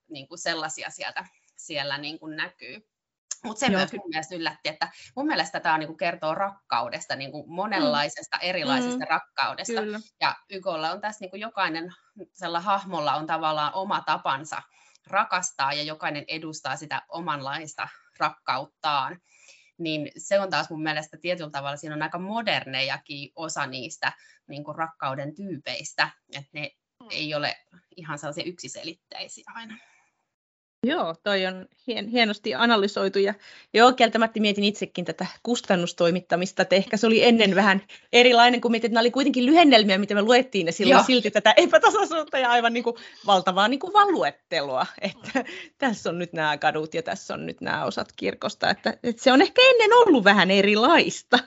niin 0.10 0.28
kuin 0.28 0.39
sellaisia 0.39 0.89
sieltä 0.89 1.26
siellä 1.58 1.97
niin 1.97 2.19
kuin 2.19 2.36
näkyy. 2.36 2.88
Mutta 3.43 3.60
se 3.60 3.65
Joo. 3.65 3.78
myös 3.80 3.93
mun 3.93 4.10
mielestä 4.10 4.36
yllätti, 4.36 4.69
että 4.69 4.89
mun 5.15 5.28
mielestä 5.28 5.60
tämä 5.60 5.78
niin 5.78 5.97
kertoo 5.97 6.36
rakkaudesta, 6.36 7.15
niin 7.15 7.32
kuin 7.32 7.43
monenlaisesta 7.47 8.38
mm. 8.38 8.50
erilaisesta 8.50 9.06
mm. 9.06 9.10
rakkaudesta. 9.10 9.82
Kyllä. 9.82 10.00
Ja 10.21 10.36
Ykolla 10.50 10.91
on 10.91 11.02
tässä 11.02 11.19
niin 11.21 11.30
kuin 11.30 11.41
jokainen 11.41 11.93
sellainen 12.34 12.65
hahmolla 12.65 13.15
on 13.15 13.28
tavallaan 13.28 13.74
oma 13.74 14.02
tapansa 14.06 14.62
rakastaa 15.12 15.74
ja 15.74 15.84
jokainen 15.84 16.26
edustaa 16.28 16.76
sitä 16.76 17.02
omanlaista 17.10 17.88
rakkauttaan, 18.19 19.19
niin 19.78 20.12
se 20.17 20.39
on 20.39 20.50
taas 20.50 20.69
mun 20.69 20.84
mielestä 20.84 21.17
tietyllä 21.21 21.50
tavalla, 21.50 21.78
siinä 21.78 21.95
on 21.95 22.02
aika 22.02 22.19
modernejakin 22.19 23.32
osa 23.36 23.67
niistä 23.67 24.13
niin 24.47 24.63
kuin 24.63 24.78
rakkauden 24.78 25.36
tyypeistä, 25.36 26.10
että 26.34 26.50
ne 26.54 26.71
mm. 27.00 27.08
ei 27.12 27.36
ole 27.36 27.56
ihan 27.97 28.17
sellaisia 28.17 28.43
yksiselitteisiä 28.43 29.43
aina. 29.56 29.78
Joo, 30.88 31.15
toi 31.24 31.46
on 31.46 31.67
hien, 31.88 32.08
hienosti 32.08 32.56
analysoitu 32.56 33.20
ja 33.20 33.34
joo, 33.74 33.94
kieltämättä 33.94 34.39
mietin 34.39 34.63
itsekin 34.63 35.06
tätä 35.06 35.26
kustannustoimittamista, 35.44 36.62
että 36.62 36.76
ehkä 36.76 36.98
se 36.98 37.08
oli 37.08 37.24
ennen 37.24 37.56
vähän 37.56 37.82
erilainen 38.13 38.62
kuin 38.62 38.72
mietin, 38.72 38.88
että 38.88 38.94
nämä 38.94 39.02
oli 39.02 39.12
kuitenkin 39.12 39.46
lyhennelmiä, 39.46 39.98
mitä 39.98 40.15
me 40.15 40.22
luettiin 40.22 40.67
ja 40.67 40.74
silloin 40.74 40.98
joo. 40.98 41.04
silti 41.04 41.32
tätä 41.32 41.54
epätasaisuutta 41.58 42.38
ja 42.38 42.50
aivan 42.50 42.74
niin 42.74 42.84
kuin 42.84 42.96
valtavaa 43.26 43.67
niin 43.67 43.80
kuin 43.80 43.94
vaan 43.94 44.12
luettelua, 44.12 44.86
että 45.02 45.46
tässä 45.78 46.10
on 46.10 46.20
nyt 46.20 46.34
nämä 46.34 46.58
kadut 46.58 46.94
ja 46.94 47.04
tässä 47.04 47.34
on 47.34 47.46
nyt 47.46 47.62
nämä 47.62 47.86
osat 47.86 48.12
kirkosta, 48.15 48.70
että, 48.70 48.98
että 49.04 49.24
se 49.24 49.32
on 49.32 49.41
ehkä 49.41 49.62
ennen 49.72 49.94
ollut 49.94 50.24
vähän 50.24 50.52
erilaista. 50.52 51.39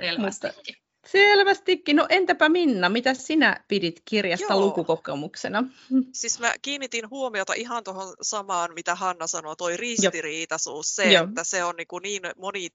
Selvästikin. 0.00 0.82
Selvästikin. 1.06 1.96
No 1.96 2.06
entäpä 2.08 2.48
Minna, 2.48 2.88
mitä 2.88 3.14
sinä 3.14 3.64
pidit 3.68 4.02
kirjasta 4.04 4.52
Joo. 4.52 4.60
lukukokemuksena? 4.60 5.64
Siis 6.12 6.40
mä 6.40 6.54
kiinnitin 6.62 7.10
huomiota 7.10 7.54
ihan 7.54 7.84
tuohon 7.84 8.14
samaan, 8.22 8.74
mitä 8.74 8.94
Hanna 8.94 9.26
sanoi, 9.26 9.56
toi 9.56 9.76
ristiriitaisuus, 9.76 10.96
se, 10.96 11.12
Joo. 11.12 11.24
että 11.24 11.44
se 11.44 11.64
on 11.64 11.76
niin, 11.76 11.88
kuin 11.88 12.02
niin 12.02 12.22
moni 12.36 12.68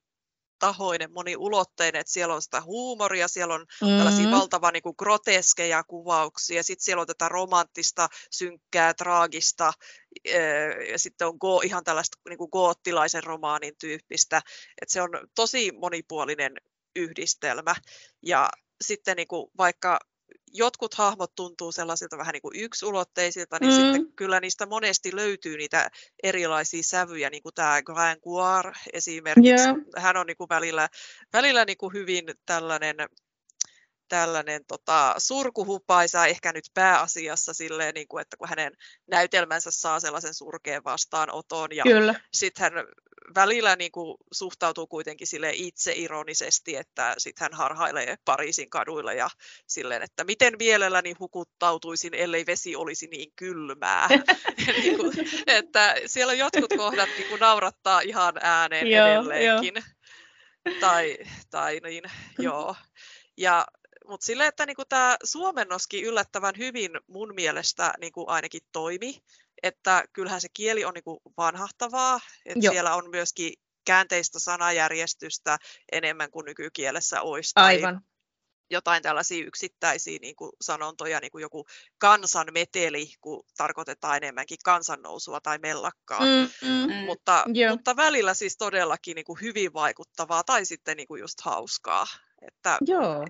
tahoinen, 0.59 1.13
moniulotteinen, 1.13 1.99
että 1.99 2.13
siellä 2.13 2.35
on 2.35 2.41
sitä 2.41 2.61
huumoria, 2.61 3.27
siellä 3.27 3.53
on 3.53 3.65
mm. 3.81 3.87
tällaisia 3.87 4.31
valtavan 4.31 4.73
niin 4.73 4.83
kuin 4.83 4.95
groteskeja 4.97 5.83
kuvauksia, 5.83 6.63
sitten 6.63 6.85
siellä 6.85 7.01
on 7.01 7.07
tätä 7.07 7.29
romanttista, 7.29 8.09
synkkää, 8.31 8.93
traagista, 8.93 9.73
ja 10.91 10.99
sitten 10.99 11.27
on 11.27 11.37
go, 11.39 11.61
ihan 11.61 11.83
tällaista 11.83 12.17
niin 12.29 12.37
kuin 12.37 12.49
goottilaisen 12.51 13.23
romaanin 13.23 13.73
tyyppistä, 13.79 14.41
että 14.81 14.93
se 14.93 15.01
on 15.01 15.09
tosi 15.35 15.71
monipuolinen 15.71 16.51
yhdistelmä. 16.97 17.75
Ja 18.21 18.49
sitten 18.81 19.15
niin 19.15 19.27
kuin 19.27 19.51
vaikka 19.57 19.99
jotkut 20.53 20.93
hahmot 20.93 21.35
tuntuu 21.35 21.71
sellaisilta 21.71 22.17
vähän 22.17 22.33
niin 22.33 22.41
kuin 22.41 22.59
yksuloteisilta, 22.59 23.57
niin 23.61 23.73
mm. 23.73 23.77
sitten 23.77 24.13
kyllä 24.15 24.39
niistä 24.39 24.65
monesti 24.65 25.15
löytyy 25.15 25.57
niitä 25.57 25.89
erilaisia 26.23 26.83
sävyjä, 26.83 27.29
niin 27.29 27.43
kuin 27.43 27.55
tämä 27.55 27.81
Gringoire 27.81 28.71
esimerkiksi. 28.93 29.63
Yeah. 29.63 29.75
Hän 29.97 30.17
on 30.17 30.25
niin 30.27 30.37
kuin 30.37 30.49
välillä, 30.49 30.89
välillä 31.33 31.65
niin 31.65 31.77
kuin 31.77 31.93
hyvin 31.93 32.25
tällainen 32.45 32.95
tällainen 34.07 34.65
tota, 34.67 35.15
surkuhupaisa 35.17 36.25
ehkä 36.25 36.53
nyt 36.53 36.65
pääasiassa 36.73 37.53
silleen, 37.53 37.93
niin 37.93 38.07
kuin, 38.07 38.21
että 38.21 38.37
kun 38.37 38.49
hänen 38.49 38.73
näytelmänsä 39.07 39.71
saa 39.71 39.99
sellaisen 39.99 40.33
surkeen 40.33 40.83
vastaanoton 40.83 41.75
ja 41.75 41.83
sitten 42.33 42.63
hän 42.63 42.85
välillä 43.35 43.75
niin 43.75 43.91
kuin, 43.91 44.17
suhtautuu 44.31 44.87
kuitenkin 44.87 45.27
sille 45.27 45.51
itse 45.53 45.93
ironisesti, 45.95 46.75
että 46.75 47.15
sitten 47.17 47.45
hän 47.45 47.53
harhailee 47.53 48.17
Pariisin 48.25 48.69
kaduilla 48.69 49.13
ja 49.13 49.29
silleen, 49.67 50.03
että 50.03 50.23
miten 50.23 50.53
mielelläni 50.59 51.13
hukuttautuisin, 51.19 52.13
ellei 52.13 52.45
vesi 52.45 52.75
olisi 52.75 53.07
niin 53.07 53.31
kylmää. 53.35 54.07
niin 54.81 54.97
kuin, 54.97 55.13
että 55.47 55.95
siellä 56.05 56.33
jotkut 56.33 56.73
kohdat 56.77 57.09
niin 57.17 57.29
kuin, 57.29 57.39
naurattaa 57.39 58.01
ihan 58.01 58.33
ääneen 58.41 58.87
joo, 58.87 59.07
edelleenkin. 59.07 59.73
Jo. 59.75 59.81
Tai, 60.79 61.17
tai 61.49 61.79
niin, 61.83 62.03
joo. 62.39 62.75
Ja 63.37 63.65
mutta 64.07 64.25
sille, 64.25 64.47
että 64.47 64.65
niinku 64.65 64.85
tämä 64.85 65.17
suomennoskin 65.23 66.03
yllättävän 66.03 66.55
hyvin 66.57 66.91
mun 67.07 67.35
mielestä 67.35 67.93
niinku 68.01 68.25
ainakin 68.27 68.61
toimi, 68.71 69.21
että 69.63 70.03
kyllähän 70.13 70.41
se 70.41 70.47
kieli 70.53 70.85
on 70.85 70.93
niinku 70.93 71.21
vanhahtavaa, 71.37 72.19
että 72.45 72.69
siellä 72.69 72.95
on 72.95 73.09
myöskin 73.09 73.53
käänteistä 73.85 74.39
sanajärjestystä 74.39 75.57
enemmän 75.91 76.31
kuin 76.31 76.45
nykykielessä 76.45 77.21
olisi. 77.21 77.51
Aivan. 77.55 78.01
Jotain 78.69 79.03
tällaisia 79.03 79.45
yksittäisiä 79.45 80.19
niin 80.21 80.35
kuin 80.35 80.51
sanontoja, 80.61 81.19
niin 81.19 81.31
kuin 81.31 81.41
joku 81.41 81.65
kansanmeteli, 81.97 83.07
kun 83.21 83.43
tarkoitetaan 83.57 84.17
enemmänkin 84.17 84.57
kansannousua 84.63 85.41
tai 85.41 85.57
mellakkaa. 85.57 86.19
Mm, 86.19 86.67
mm, 86.67 86.93
mutta, 86.93 87.45
mutta 87.69 87.95
välillä 87.95 88.33
siis 88.33 88.57
todellakin 88.57 89.15
niin 89.15 89.25
kuin 89.25 89.41
hyvin 89.41 89.73
vaikuttavaa 89.73 90.43
tai 90.43 90.65
sitten 90.65 90.97
niin 90.97 91.07
kuin 91.07 91.21
just 91.21 91.41
hauskaa. 91.41 92.07
Että, 92.41 92.77
Joo 92.81 93.25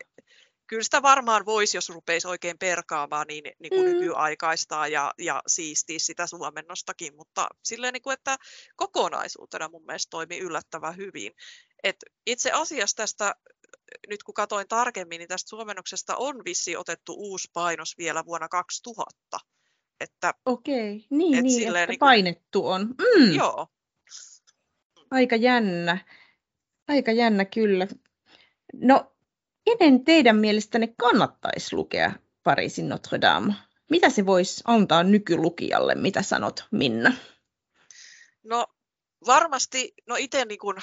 kyllä 0.67 0.83
sitä 0.83 1.01
varmaan 1.01 1.45
voisi, 1.45 1.77
jos 1.77 1.89
rupeisi 1.89 2.27
oikein 2.27 2.57
perkaamaan, 2.57 3.27
niin, 3.27 3.43
niin 3.59 3.69
kuin 3.69 3.85
mm. 3.85 3.93
nykyaikaistaa 3.93 4.87
ja, 4.87 5.13
ja 5.17 5.41
siistiä 5.47 5.99
sitä 5.99 6.27
suomennostakin, 6.27 7.15
mutta 7.15 7.47
silleen, 7.63 7.93
niin 7.93 8.01
kuin, 8.01 8.13
että 8.13 8.37
kokonaisuutena 8.75 9.69
mun 9.69 9.85
mielestä 9.85 10.09
toimii 10.09 10.39
yllättävän 10.39 10.97
hyvin. 10.97 11.33
Et 11.83 11.95
itse 12.25 12.51
asiassa 12.51 12.97
tästä, 12.97 13.35
nyt 14.09 14.23
kun 14.23 14.33
katsoin 14.33 14.67
tarkemmin, 14.67 15.19
niin 15.19 15.27
tästä 15.27 15.49
suomennoksesta 15.49 16.15
on 16.15 16.35
vissi 16.45 16.77
otettu 16.77 17.13
uusi 17.17 17.47
painos 17.53 17.97
vielä 17.97 18.25
vuonna 18.25 18.49
2000. 18.49 19.39
Että, 19.99 20.33
Okei, 20.45 21.05
niin, 21.09 21.37
et 21.37 21.43
niin 21.43 21.67
että 21.67 21.79
niin 21.79 21.87
kuin, 21.87 21.99
painettu 21.99 22.67
on. 22.67 22.81
Mm. 22.81 23.35
Joo. 23.35 23.67
Aika 25.11 25.35
jännä. 25.35 25.97
Aika 26.87 27.11
jännä 27.11 27.45
kyllä. 27.45 27.87
No 28.73 29.16
kenen 29.67 30.05
teidän 30.05 30.35
mielestänne 30.35 30.93
kannattaisi 30.97 31.75
lukea 31.75 32.11
Pariisin 32.43 32.89
Notre 32.89 33.21
Dame? 33.21 33.53
Mitä 33.89 34.09
se 34.09 34.25
voisi 34.25 34.61
antaa 34.65 35.03
nykylukijalle? 35.03 35.95
Mitä 35.95 36.21
sanot, 36.21 36.65
Minna? 36.71 37.13
No 38.43 38.67
varmasti, 39.27 39.93
no 40.07 40.15
itse 40.15 40.45
niin 40.45 40.59
kun 40.59 40.77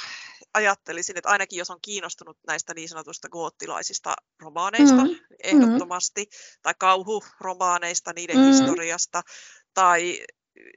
ajattelisin, 0.55 1.19
että 1.19 1.29
ainakin 1.29 1.59
jos 1.59 1.71
on 1.71 1.79
kiinnostunut 1.83 2.39
näistä 2.47 2.75
niin 2.75 2.89
sanotusta 2.89 3.29
goottilaisista 3.29 4.17
romaaneista 4.41 5.05
mm. 5.05 5.17
ehdottomasti, 5.43 6.23
mm. 6.25 6.61
tai 6.63 6.75
kauhuromaaneista, 6.79 8.13
niiden 8.13 8.37
mm. 8.37 8.45
historiasta, 8.45 9.23
tai 9.75 10.19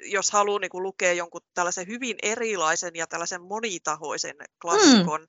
jos 0.03 0.31
haluaa 0.31 0.59
niin 0.59 0.83
lukea 0.83 1.13
jonkun 1.13 1.41
tällaisen 1.53 1.87
hyvin 1.87 2.15
erilaisen 2.23 2.95
ja 2.95 3.07
tällaisen 3.07 3.41
monitahoisen 3.41 4.35
klassikon, 4.61 5.21
mm 5.21 5.27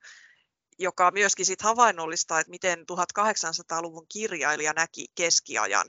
joka 0.78 1.10
myöskin 1.10 1.46
sit 1.46 1.62
havainnollistaa, 1.62 2.40
että 2.40 2.50
miten 2.50 2.78
1800-luvun 2.78 4.06
kirjailija 4.08 4.72
näki 4.72 5.06
keskiajan. 5.14 5.86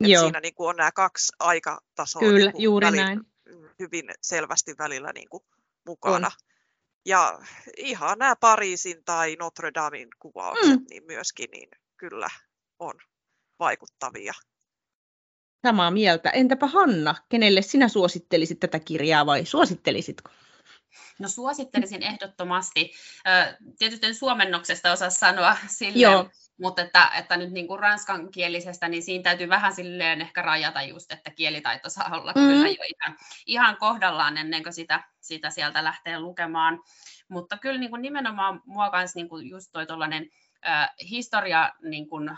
Joo. 0.00 0.22
Siinä 0.22 0.40
niin 0.40 0.54
kuin 0.54 0.68
on 0.68 0.76
nämä 0.76 0.92
kaksi 0.92 1.32
aikatasoa 1.38 2.20
Kyllä, 2.20 2.50
niin 2.50 2.62
juuri 2.62 2.86
välillä, 2.86 3.04
näin. 3.04 3.20
hyvin 3.78 4.10
selvästi 4.20 4.74
välillä 4.78 5.12
niin 5.12 5.28
kuin 5.28 5.44
mukana. 5.86 6.26
On. 6.26 6.32
Ja 7.06 7.38
ihan 7.76 8.18
nämä 8.18 8.36
Pariisin 8.36 9.04
tai 9.04 9.36
Notre 9.36 9.70
Damen 9.74 10.08
kuvaukset 10.18 10.80
mm. 10.80 10.86
niin 10.90 11.04
myöskin 11.06 11.50
niin 11.50 11.68
kyllä 11.96 12.28
on 12.78 12.94
vaikuttavia. 13.58 14.32
Samaa 15.66 15.90
mieltä. 15.90 16.30
Entäpä 16.30 16.66
Hanna, 16.66 17.14
kenelle 17.28 17.62
sinä 17.62 17.88
suosittelisit 17.88 18.60
tätä 18.60 18.78
kirjaa 18.78 19.26
vai 19.26 19.44
suosittelisitko? 19.44 20.30
No 21.18 21.28
suosittelisin 21.28 22.02
ehdottomasti. 22.02 22.92
Tietysti 23.78 24.14
suomennoksesta 24.14 24.92
osaa 24.92 25.10
sanoa 25.10 25.56
silleen, 25.66 26.30
mutta 26.60 26.82
että, 26.82 27.10
että 27.18 27.36
nyt 27.36 27.50
niin 27.50 27.66
kuin 27.66 27.80
ranskankielisestä, 27.80 28.88
niin 28.88 29.02
siinä 29.02 29.22
täytyy 29.22 29.48
vähän 29.48 29.74
silleen 29.74 30.20
ehkä 30.20 30.42
rajata 30.42 30.82
just, 30.82 31.12
että 31.12 31.30
kielitaito 31.30 31.90
saa 31.90 32.10
olla 32.12 32.32
mm. 32.36 32.40
kyllä 32.40 32.68
jo 32.68 32.84
ihan, 32.84 33.18
ihan 33.46 33.76
kohdallaan 33.76 34.36
ennen 34.36 34.62
kuin 34.62 34.72
sitä, 34.72 35.04
sitä 35.20 35.50
sieltä 35.50 35.84
lähtee 35.84 36.20
lukemaan. 36.20 36.82
Mutta 37.28 37.58
kyllä 37.58 37.80
niin 37.80 37.90
kuin 37.90 38.02
nimenomaan 38.02 38.62
mua 38.66 38.90
kanssa 38.90 39.18
niin 39.18 39.28
kuin 39.28 39.48
just 39.48 39.72
toi 39.72 39.86
tollainen, 39.86 40.30
äh, 40.68 40.90
historia 41.10 41.72
niin 41.82 42.08
kuin 42.08 42.30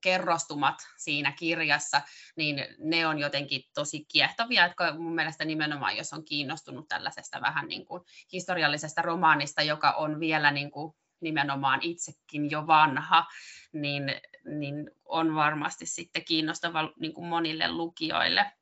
kerrostumat 0.00 0.74
siinä 0.96 1.32
kirjassa, 1.32 2.02
niin 2.36 2.66
ne 2.78 3.06
on 3.06 3.18
jotenkin 3.18 3.62
tosi 3.74 4.04
kiehtovia, 4.12 4.64
että 4.64 4.92
mun 4.92 5.14
mielestä 5.14 5.44
nimenomaan, 5.44 5.96
jos 5.96 6.12
on 6.12 6.24
kiinnostunut 6.24 6.88
tällaisesta 6.88 7.40
vähän 7.40 7.68
niin 7.68 7.86
kuin 7.86 8.02
historiallisesta 8.32 9.02
romaanista, 9.02 9.62
joka 9.62 9.92
on 9.92 10.20
vielä 10.20 10.50
niin 10.50 10.70
kuin 10.70 10.94
nimenomaan 11.20 11.80
itsekin 11.82 12.50
jo 12.50 12.66
vanha, 12.66 13.26
niin, 13.72 14.02
niin 14.44 14.90
on 15.04 15.34
varmasti 15.34 15.86
sitten 15.86 16.24
kiinnostava 16.24 16.92
niin 17.00 17.14
kuin 17.14 17.26
monille 17.26 17.72
lukijoille. 17.72 18.52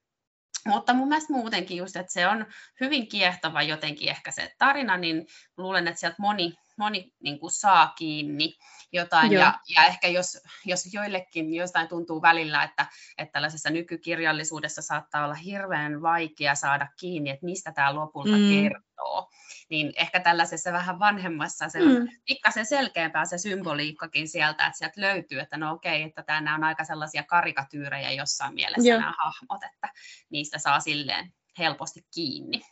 Mutta 0.66 0.94
mun 0.94 1.09
mielestä 1.09 1.33
muutenkin 1.33 1.77
just, 1.77 1.97
että 1.97 2.12
se 2.12 2.29
on 2.29 2.47
hyvin 2.81 3.09
kiehtova 3.09 3.62
jotenkin 3.62 4.09
ehkä 4.09 4.31
se 4.31 4.55
tarina, 4.59 4.97
niin 4.97 5.27
luulen, 5.57 5.88
että 5.88 6.01
sieltä 6.01 6.16
moni, 6.18 6.55
moni 6.77 7.13
niin 7.23 7.41
kuin 7.41 7.51
saa 7.51 7.87
kiinni 7.87 8.55
jotain. 8.93 9.33
Ja, 9.33 9.59
ja 9.69 9.85
ehkä 9.85 10.09
jos, 10.09 10.39
jos 10.65 10.95
joillekin 10.95 11.55
jostain 11.55 11.89
tuntuu 11.89 12.23
välillä, 12.23 12.63
että, 12.63 12.87
että 13.19 13.33
tällaisessa 13.33 13.71
nykykirjallisuudessa 13.71 14.83
saattaa 14.83 15.25
olla 15.25 15.35
hirveän 15.35 16.03
vaikea 16.03 16.55
saada 16.55 16.89
kiinni, 17.01 17.31
että 17.31 17.45
mistä 17.45 17.73
tämä 17.73 17.95
lopulta 17.95 18.37
mm. 18.37 18.49
kertoo, 18.51 19.31
niin 19.71 19.93
ehkä 19.97 20.21
tällaisessa 20.21 20.73
vähän 20.73 20.99
vanhemmassa 20.99 21.69
se 21.69 21.79
mm. 21.79 22.09
pikkasen 22.25 22.67
selkeämpää 22.67 23.25
se 23.25 23.39
symboliikkakin 23.39 24.29
sieltä, 24.29 24.67
että 24.67 24.79
sieltä 24.79 25.01
löytyy, 25.01 25.41
että 25.41 25.57
no 25.57 25.73
okei, 25.73 26.03
että 26.03 26.23
tämä 26.23 26.55
on 26.55 26.65
aika 26.65 26.85
sellaisia 26.85 27.23
karikatyyrejä 27.23 28.11
jossain 28.11 28.55
mielessä 28.55 28.89
Joo. 28.89 29.01
nämä 29.01 29.15
hahmot, 29.19 29.63
että 29.63 29.89
niistä 30.31 30.59
saa 30.59 30.81
silleen 30.81 31.33
helposti 31.59 32.07
kiinni. 32.15 32.63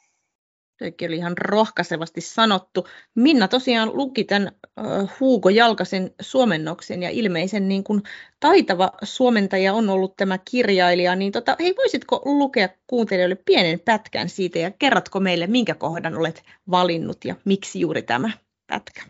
Toikin 0.79 1.09
oli 1.09 1.17
ihan 1.17 1.39
rohkaisevasti 1.39 2.21
sanottu. 2.21 2.89
Minna 3.15 3.49
tosiaan 3.49 3.91
luki 3.97 4.25
tämän 4.25 4.53
Hugo 5.21 5.49
Jalkasen 5.49 6.15
suomennoksen 6.21 7.03
ja 7.03 7.11
ilmeisen 7.11 7.69
niin 7.69 7.85
kuin 7.85 8.03
taitava 8.41 8.93
suomentaja 9.03 9.75
on 9.75 9.91
ollut 9.91 10.17
tämä 10.17 10.39
kirjailija. 10.39 11.17
Niin 11.17 11.33
tota, 11.33 11.57
hei, 11.61 11.75
voisitko 11.77 12.23
lukea 12.25 12.69
kuuntelijoille 12.87 13.37
pienen 13.45 13.81
pätkän 13.81 14.29
siitä 14.29 14.59
ja 14.59 14.71
kerrotko 14.71 15.21
meille, 15.21 15.47
minkä 15.47 15.75
kohdan 15.75 16.17
olet 16.17 16.43
valinnut 16.71 17.25
ja 17.25 17.35
miksi 17.45 17.81
juuri 17.81 18.03
tämä 18.03 18.31
pätkä? 18.67 19.03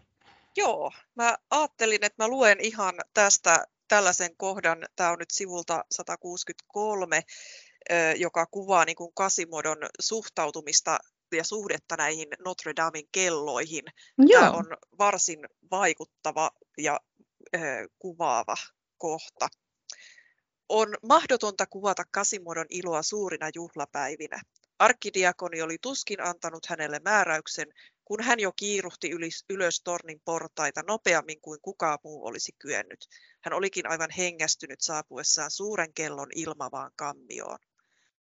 Joo, 0.56 0.92
mä 1.14 1.36
ajattelin, 1.50 2.04
että 2.04 2.24
mä 2.24 2.28
luen 2.28 2.60
ihan 2.60 2.94
tästä 3.14 3.66
tällaisen 3.88 4.36
kohdan. 4.36 4.86
Tämä 4.96 5.10
on 5.10 5.18
nyt 5.18 5.30
sivulta 5.30 5.84
163 5.90 7.22
joka 8.16 8.46
kuvaa 8.46 8.84
niin 8.84 8.96
kuin 8.96 9.12
Kasimodon 9.14 9.78
suhtautumista 10.00 10.98
ja 11.36 11.44
suhdetta 11.44 11.96
näihin 11.96 12.28
Notre 12.44 12.72
Damen 12.76 13.04
kelloihin. 13.12 13.84
Joo. 14.18 14.40
Tämä 14.40 14.52
on 14.52 14.66
varsin 14.98 15.38
vaikuttava 15.70 16.50
ja 16.78 17.00
äh, 17.56 17.62
kuvaava 17.98 18.56
kohta. 18.98 19.48
On 20.68 20.94
mahdotonta 21.02 21.66
kuvata 21.66 22.02
Kasimodon 22.10 22.66
iloa 22.70 23.02
suurina 23.02 23.50
juhlapäivinä. 23.54 24.40
Arkkidiakoni 24.78 25.62
oli 25.62 25.78
tuskin 25.82 26.22
antanut 26.22 26.66
hänelle 26.66 27.00
määräyksen, 27.04 27.66
kun 28.04 28.22
hän 28.22 28.40
jo 28.40 28.52
kiiruhti 28.56 29.10
ylös 29.50 29.82
tornin 29.84 30.20
portaita 30.24 30.82
nopeammin 30.86 31.40
kuin 31.40 31.60
kukaan 31.62 31.98
muu 32.04 32.26
olisi 32.26 32.52
kyennyt. 32.58 33.08
Hän 33.40 33.52
olikin 33.52 33.90
aivan 33.90 34.10
hengästynyt 34.18 34.80
saapuessaan 34.80 35.50
suuren 35.50 35.94
kellon 35.94 36.28
ilmavaan 36.34 36.90
kammioon. 36.96 37.58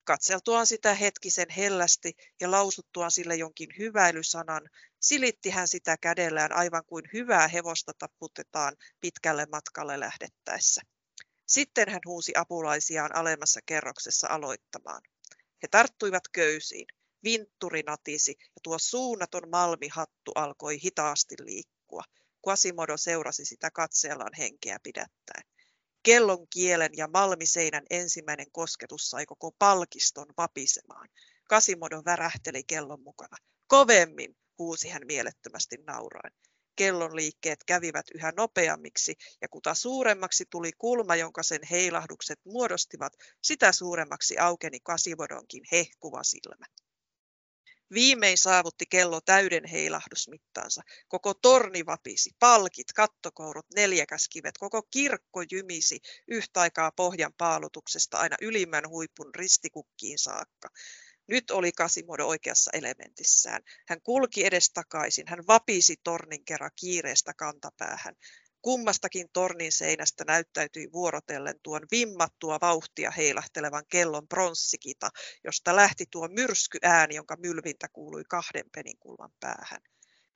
Katseltuaan 0.10 0.67
sitä 0.67 0.93
hetkisen 0.93 1.50
hellästi 1.50 2.13
ja 2.41 2.52
lausuttuaan 2.52 3.12
sille 3.12 3.36
jonkin 3.36 3.69
hyväilysanan, 3.78 4.69
silitti 5.00 5.50
hän 5.50 5.67
sitä 5.67 5.98
kädellään 6.02 6.54
aivan 6.54 6.86
kuin 6.86 7.06
hyvää 7.13 7.48
hevosta 7.48 7.91
taputetaan 8.00 8.76
pitkälle 9.02 9.45
matkalle 9.52 10.00
lähdettäessä. 10.00 10.82
Sitten 11.45 11.89
hän 11.89 12.00
huusi 12.06 12.32
apulaisiaan 12.36 13.15
alemmassa 13.15 13.60
kerroksessa 13.65 14.28
aloittamaan. 14.30 15.02
He 15.63 15.67
tarttuivat 15.72 16.28
köysiin. 16.32 16.88
Vintturi 17.24 17.84
natisi 17.84 18.36
ja 18.39 18.60
tuo 18.63 18.80
suunnaton 18.80 19.50
malmihattu 19.50 20.32
alkoi 20.36 20.82
hitaasti 20.84 21.36
liikkua. 21.39 22.04
Quasimodo 22.48 22.98
seurasi 22.98 23.45
sitä 23.45 23.72
katseellaan 23.72 24.34
henkeä 24.38 24.80
pidättäen. 24.84 25.43
Kellon 26.03 26.47
kielen 26.49 26.91
ja 26.97 27.07
malmiseinän 27.07 27.85
ensimmäinen 27.89 28.51
kosketus 28.51 29.09
sai 29.09 29.25
koko 29.25 29.51
palkiston 29.59 30.27
vapisemaan. 30.38 31.09
Kasimodo 31.49 32.01
värähteli 32.05 32.63
kellon 32.63 33.01
mukana. 33.01 33.38
Kovemmin, 33.67 34.38
huusi 34.57 34.89
hän 34.89 35.01
mielettömästi 35.05 35.77
nauraen. 35.88 36.33
Kellon 36.75 37.15
liikkeet 37.15 37.63
kävivät 37.63 38.05
yhä 38.15 38.33
nopeammiksi, 38.38 39.15
ja 39.41 39.47
kuta 39.47 39.73
suuremmaksi 39.73 40.45
tuli 40.49 40.71
kulma, 40.77 41.15
jonka 41.15 41.43
sen 41.43 41.62
heilahdukset 41.71 42.39
muodostivat, 42.45 43.13
sitä 43.43 43.71
suuremmaksi 43.71 44.38
aukeni 44.38 44.79
Kasivodonkin 44.79 45.63
hehkuva 45.71 46.23
silmä. 46.23 46.65
Viimein 47.93 48.38
saavutti 48.38 48.86
kello 48.86 49.21
täyden 49.21 49.65
heilahdusmittaansa. 49.65 50.82
Koko 51.08 51.34
torni 51.34 51.86
vapisi, 51.86 52.32
palkit, 52.39 52.88
kattokourut, 52.95 53.65
neljäkäskivet, 53.75 54.58
koko 54.58 54.82
kirkko 54.82 55.43
jymisi 55.52 55.99
yhtä 56.28 56.62
aikaa 56.62 56.91
pohjan 56.91 57.34
paalutuksesta 57.38 58.17
aina 58.17 58.36
ylimmän 58.41 58.89
huipun 58.89 59.36
ristikukkiin 59.36 60.19
saakka. 60.19 60.69
Nyt 61.28 61.52
oli 61.52 61.71
Kasimodo 61.71 62.25
oikeassa 62.28 62.71
elementissään. 62.73 63.62
Hän 63.88 64.02
kulki 64.02 64.45
edestakaisin, 64.45 65.28
hän 65.28 65.47
vapisi 65.47 65.95
tornin 66.04 66.45
kerran 66.45 66.71
kiireestä 66.75 67.34
kantapäähän. 67.34 68.15
Kummastakin 68.62 69.30
tornin 69.34 69.72
seinästä 69.72 70.24
näyttäytyi 70.28 70.91
vuorotellen 70.93 71.60
tuon 71.63 71.82
vimmattua 71.91 72.58
vauhtia 72.62 73.12
heilahtelevan 73.12 73.84
kellon 73.89 74.28
pronssikita, 74.28 75.10
josta 75.43 75.76
lähti 75.76 76.06
tuo 76.12 76.28
myrskyääni, 76.28 77.15
jonka 77.15 77.36
mylvintä 77.36 77.88
kuului 77.93 78.24
kahden 78.30 78.65
peninkulman 78.72 79.32
päähän. 79.39 79.82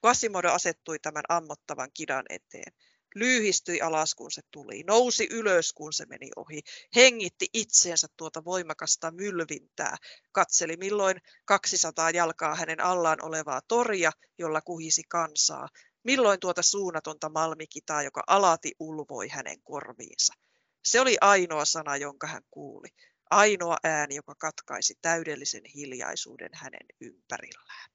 Quasimodo 0.06 0.52
asettui 0.52 1.00
tämän 1.00 1.24
ammottavan 1.30 1.90
kidan 1.94 2.26
eteen. 2.30 2.74
Lyyhistyi 3.16 3.82
alas, 3.82 4.16
kun 4.16 4.32
se 4.32 4.42
tuli, 4.52 4.84
nousi 4.84 5.28
ylös, 5.32 5.74
kun 5.74 5.94
se 5.94 6.06
meni 6.06 6.30
ohi, 6.36 6.62
hengitti 6.96 7.48
itseensä 7.54 8.08
tuota 8.18 8.46
voimakasta 8.46 9.12
mylvintää, 9.12 9.98
katseli 10.32 10.78
milloin 10.78 11.18
200 11.46 12.10
jalkaa 12.10 12.56
hänen 12.56 12.80
allaan 12.82 13.26
olevaa 13.26 13.62
toria, 13.68 14.12
jolla 14.38 14.62
kuhisi 14.62 15.04
kansaa, 15.10 15.68
milloin 16.04 16.40
tuota 16.40 16.62
suunnatonta 16.62 17.30
malmikitaa, 17.30 18.04
joka 18.04 18.24
alati 18.28 18.72
ulvoi 18.80 19.28
hänen 19.28 19.62
korviinsa. 19.64 20.34
Se 20.86 21.02
oli 21.02 21.18
ainoa 21.22 21.66
sana, 21.66 21.98
jonka 21.98 22.28
hän 22.28 22.42
kuuli, 22.52 22.88
ainoa 23.30 23.78
ääni, 23.84 24.16
joka 24.16 24.36
katkaisi 24.36 24.96
täydellisen 25.02 25.66
hiljaisuuden 25.76 26.50
hänen 26.54 26.86
ympärillään. 27.02 27.90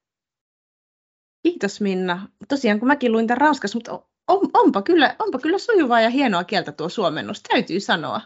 Kiitos 1.42 1.80
Minna. 1.80 2.28
Tosiaan 2.48 2.78
kun 2.78 2.88
mäkin 2.88 3.12
luin 3.12 3.26
tämän 3.26 3.40
ranskassa, 3.40 3.76
mutta 3.76 4.02
on, 4.28 4.50
onpa, 4.54 4.82
kyllä, 4.82 5.16
onpa 5.18 5.38
kyllä 5.38 5.58
sujuvaa 5.58 6.00
ja 6.00 6.10
hienoa 6.10 6.44
kieltä 6.44 6.72
tuo 6.72 6.88
suomennus, 6.88 7.42
täytyy 7.42 7.80
sanoa. 7.80 8.20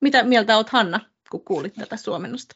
Mitä 0.00 0.22
mieltä 0.22 0.56
olet 0.56 0.68
Hanna, 0.68 1.00
kun 1.30 1.44
kuulit 1.44 1.74
tätä 1.74 1.96
suomennusta? 1.96 2.54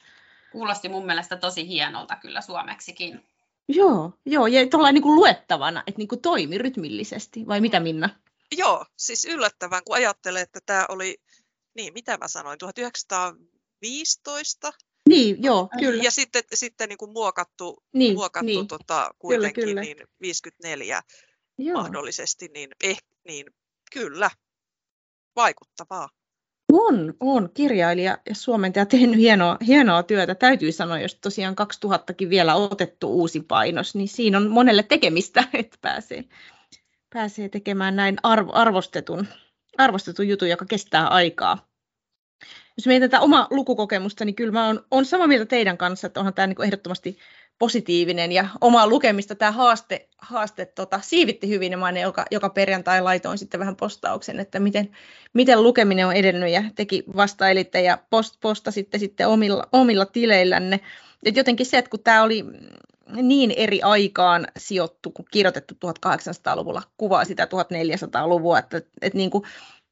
Kuulosti 0.53 0.89
mun 0.89 1.07
mielestä 1.07 1.37
tosi 1.37 1.69
hienolta 1.69 2.17
kyllä 2.17 2.41
suomeksikin. 2.41 3.27
Joo, 3.69 4.13
joo 4.27 4.47
ja 4.47 4.69
tuolla 4.69 4.93
niin 4.93 5.03
kuin 5.03 5.17
luettavana, 5.17 5.83
että 5.87 5.99
niin 5.99 6.09
kuin 6.09 6.21
toimi 6.21 6.59
rytmillisesti, 6.59 7.47
vai 7.47 7.61
mitä 7.61 7.81
Minna? 7.81 8.09
Joo, 8.57 8.87
siis 8.99 9.25
yllättävän, 9.25 9.83
kun 9.87 9.97
ajattelee, 9.97 10.43
että 10.43 10.61
tämä 10.67 10.87
oli, 10.89 11.17
niin 11.75 11.95
mitä 11.95 12.19
mä 12.19 12.29
sanoin, 12.29 12.59
1915? 12.59 14.73
Niin, 15.09 15.43
joo, 15.43 15.69
kyllä. 15.79 16.03
Ja 16.03 16.11
sitten, 16.11 16.43
sitten 16.55 16.89
niin 16.89 16.99
kuin 16.99 17.13
muokattu, 17.13 17.83
niin, 17.93 18.15
muokattu 18.15 18.47
niin. 18.47 18.69
Tota, 18.69 19.11
kuitenkin 19.19 19.65
kyllä, 19.65 19.67
kyllä. 19.67 19.81
Niin 19.81 19.97
54 20.21 21.03
Joo. 21.59 21.83
mahdollisesti, 21.83 22.49
niin, 22.55 22.71
eh, 22.85 23.03
niin 23.29 23.47
kyllä, 23.93 24.31
vaikuttavaa. 25.37 26.09
On, 26.77 27.15
on 27.21 27.51
kirjailija 27.55 28.19
ja 28.29 28.35
suomentaja 28.35 28.87
tehnyt 28.87 29.17
hienoa, 29.17 29.57
hienoa 29.67 30.03
työtä. 30.03 30.35
Täytyy 30.35 30.73
sanoa, 30.73 30.99
jos 30.99 31.15
tosiaan 31.15 31.55
2000kin 31.87 32.29
vielä 32.29 32.55
otettu 32.55 33.13
uusi 33.13 33.41
painos, 33.41 33.95
niin 33.95 34.09
siinä 34.09 34.39
on 34.39 34.51
monelle 34.51 34.83
tekemistä, 34.83 35.45
että 35.55 35.79
pääsee, 35.81 36.25
pääsee 37.15 37.49
tekemään 37.49 37.97
näin 37.97 38.17
arvo, 38.23 38.53
arvostetun, 38.55 39.27
arvostetun 39.79 40.29
jutun, 40.29 40.49
joka 40.49 40.65
kestää 40.65 41.09
aikaa. 41.09 41.69
Jos 42.77 42.87
mietitään 42.87 43.11
tätä 43.11 43.21
omaa 43.21 43.47
lukukokemusta, 43.51 44.25
niin 44.25 44.35
kyllä 44.35 44.53
mä 44.53 44.67
oon, 44.67 44.87
on 44.91 45.05
samaa 45.05 45.27
mieltä 45.27 45.47
teidän 45.47 45.79
kanssa, 45.79 46.07
että 46.07 46.21
onhan 46.21 46.35
tämä 46.35 46.47
niin 46.47 46.63
ehdottomasti 46.63 47.19
positiivinen 47.59 48.33
ja 48.33 48.49
omaa 48.61 48.87
lukemista 48.87 49.35
tämä 49.35 49.53
haaste, 49.53 50.09
haaste 50.19 50.67
tota, 50.67 51.01
siivitti 51.03 51.49
hyvin 51.49 51.73
ja 51.73 51.79
mä 51.79 51.91
joka, 51.91 52.25
joka 52.31 52.51
perjantai 52.51 53.03
laitoin 53.03 53.39
sitten 53.39 53.61
vähän 53.61 53.77
postauksen, 53.77 54.41
että 54.41 54.61
miten, 54.61 54.91
miten 55.33 55.63
lukeminen 55.63 56.07
on 56.07 56.13
edennyt 56.13 56.51
ja 56.51 56.65
teki 56.75 57.05
vastailitte 57.17 57.81
ja 57.81 57.99
post, 58.11 58.35
postasitte 58.41 58.99
sitten 58.99 59.29
omilla, 59.29 59.69
omilla 59.73 60.07
tileillänne. 60.07 60.81
Et 61.25 61.37
jotenkin 61.37 61.67
se, 61.67 61.79
että 61.79 61.91
kun 61.91 62.03
tämä 62.03 62.23
oli 62.23 62.45
niin 63.23 63.51
eri 63.57 63.83
aikaan 63.83 64.47
sijoittu, 64.59 65.11
kun 65.11 65.25
kirjoitettu 65.31 65.75
1800-luvulla, 65.75 66.83
kuvaa 66.97 67.25
sitä 67.25 67.45
1400-luvua, 67.45 68.59
että, 68.59 68.77
että 68.77 69.19
niin 69.19 69.31
kuin 69.31 69.45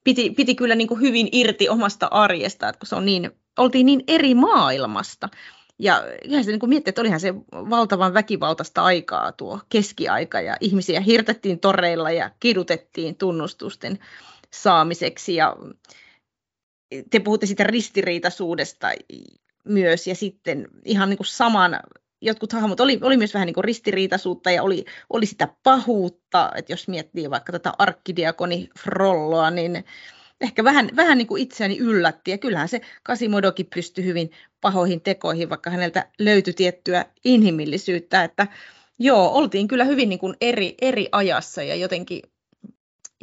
piti, 0.05 0.31
piti 0.31 0.55
kyllä 0.55 0.75
niin 0.75 0.89
kuin 0.89 1.01
hyvin 1.01 1.29
irti 1.33 1.69
omasta 1.69 2.07
arjesta, 2.07 2.69
että 2.69 2.79
kun 2.79 2.87
se 2.87 2.95
on 2.95 3.05
niin, 3.05 3.31
oltiin 3.59 3.87
niin 3.87 4.05
eri 4.07 4.35
maailmasta. 4.35 5.29
Ja 5.79 6.05
ihan 6.25 6.45
se 6.45 6.51
niin 6.51 6.69
miettii, 6.69 6.91
että 6.91 7.01
olihan 7.01 7.21
se 7.21 7.35
valtavan 7.53 8.15
väkivaltaista 8.15 8.83
aikaa 8.83 9.33
tuo 9.33 9.61
keskiaika. 9.69 10.41
Ja 10.41 10.57
ihmisiä 10.61 11.01
hirtettiin 11.01 11.61
toreilla 11.61 12.11
ja 12.11 12.31
kidutettiin 12.41 13.17
tunnustusten 13.17 13.99
saamiseksi. 14.55 15.35
Ja 15.35 15.57
te 17.11 17.21
puhutte 17.21 17.47
siitä 17.47 17.65
ristiriitaisuudesta 17.65 18.89
myös. 19.65 20.07
Ja 20.07 20.15
sitten 20.15 20.69
ihan 20.85 21.09
niin 21.09 21.19
kuin 21.19 21.27
saman 21.27 21.81
jotkut 22.23 22.53
hahmot 22.53 22.81
oli, 22.81 22.99
oli 23.03 23.17
myös 23.17 23.35
vähän 23.35 23.47
niin 23.47 23.55
kuin 23.55 23.65
ristiriitaisuutta 23.65 24.51
ja 24.51 24.63
oli, 24.63 24.85
oli 25.11 25.27
sitä 25.27 25.49
pahuutta, 25.63 26.51
että 26.55 26.73
jos 26.73 26.89
miettii 26.89 27.31
vaikka 27.31 27.53
tätä 27.53 27.73
arkkidiakoni 27.79 28.69
Frolloa, 28.79 29.51
niin 29.51 29.85
ehkä 30.43 30.65
vähän, 30.65 30.91
vähän 30.97 31.19
niin 31.19 31.27
kuin 31.27 31.43
itseäni 31.43 31.79
yllätti. 31.79 32.31
Ja 32.31 32.39
kyllähän 32.39 32.69
se 32.69 32.81
Kasimodokin 33.03 33.69
pystyi 33.75 34.05
hyvin 34.05 34.31
pahoihin 34.61 35.01
tekoihin, 35.01 35.51
vaikka 35.51 35.71
häneltä 35.71 36.07
löytyi 36.19 36.55
tiettyä 36.55 37.05
inhimillisyyttä. 37.25 38.25
Että 38.25 38.47
joo, 38.99 39.33
oltiin 39.33 39.69
kyllä 39.69 39.85
hyvin 39.85 40.09
niin 40.09 40.19
kuin 40.19 40.37
eri, 40.41 40.75
eri 40.81 41.09
ajassa 41.13 41.63
ja 41.63 41.75
jotenkin, 41.75 42.23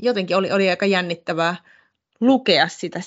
jotenkin 0.02 0.38
oli, 0.38 0.52
oli 0.52 0.70
aika 0.70 0.86
jännittävää 0.86 1.56
lukea 2.22 2.68
sitä 2.68 3.02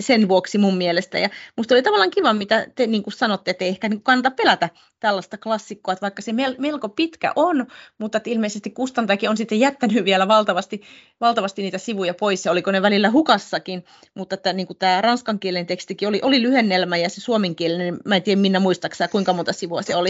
sen 0.00 0.28
vuoksi 0.28 0.58
mun 0.58 0.76
mielestä. 0.76 1.18
Ja 1.18 1.28
musta 1.56 1.74
oli 1.74 1.82
tavallaan 1.82 2.10
kiva, 2.10 2.32
mitä 2.32 2.66
te 2.74 2.86
niin 2.86 3.02
kuin 3.02 3.14
sanotte, 3.14 3.50
että 3.50 3.64
ei 3.64 3.70
ehkä 3.70 3.88
niin 3.88 4.02
kannata 4.02 4.30
pelätä 4.30 4.68
tällaista 5.00 5.38
klassikkoa, 5.38 5.92
että 5.92 6.02
vaikka 6.02 6.22
se 6.22 6.32
melko 6.58 6.88
pitkä 6.88 7.32
on, 7.36 7.66
mutta 7.98 8.18
että 8.18 8.30
ilmeisesti 8.30 8.70
kustantajakin 8.70 9.30
on 9.30 9.36
sitten 9.36 9.60
jättänyt 9.60 10.04
vielä 10.04 10.28
valtavasti, 10.28 10.82
valtavasti 11.20 11.62
niitä 11.62 11.78
sivuja 11.78 12.14
pois, 12.14 12.44
ja 12.44 12.52
oliko 12.52 12.70
ne 12.70 12.82
välillä 12.82 13.10
hukassakin, 13.10 13.84
mutta 14.14 14.34
että 14.34 14.52
niin 14.52 14.66
kuin 14.66 14.78
tämä 14.78 15.00
ranskan 15.00 15.38
kielen 15.38 15.66
tekstikin 15.66 16.08
oli, 16.08 16.20
oli 16.22 16.42
lyhennelmä, 16.42 16.96
ja 16.96 17.08
se 17.08 17.20
suomenkielinen, 17.20 17.98
mä 18.04 18.16
en 18.16 18.22
tiedä 18.22 18.40
Minna 18.40 18.60
muistaaksä, 18.60 19.08
kuinka 19.08 19.32
monta 19.32 19.52
sivua 19.52 19.82
se 19.82 19.96
oli. 19.96 20.08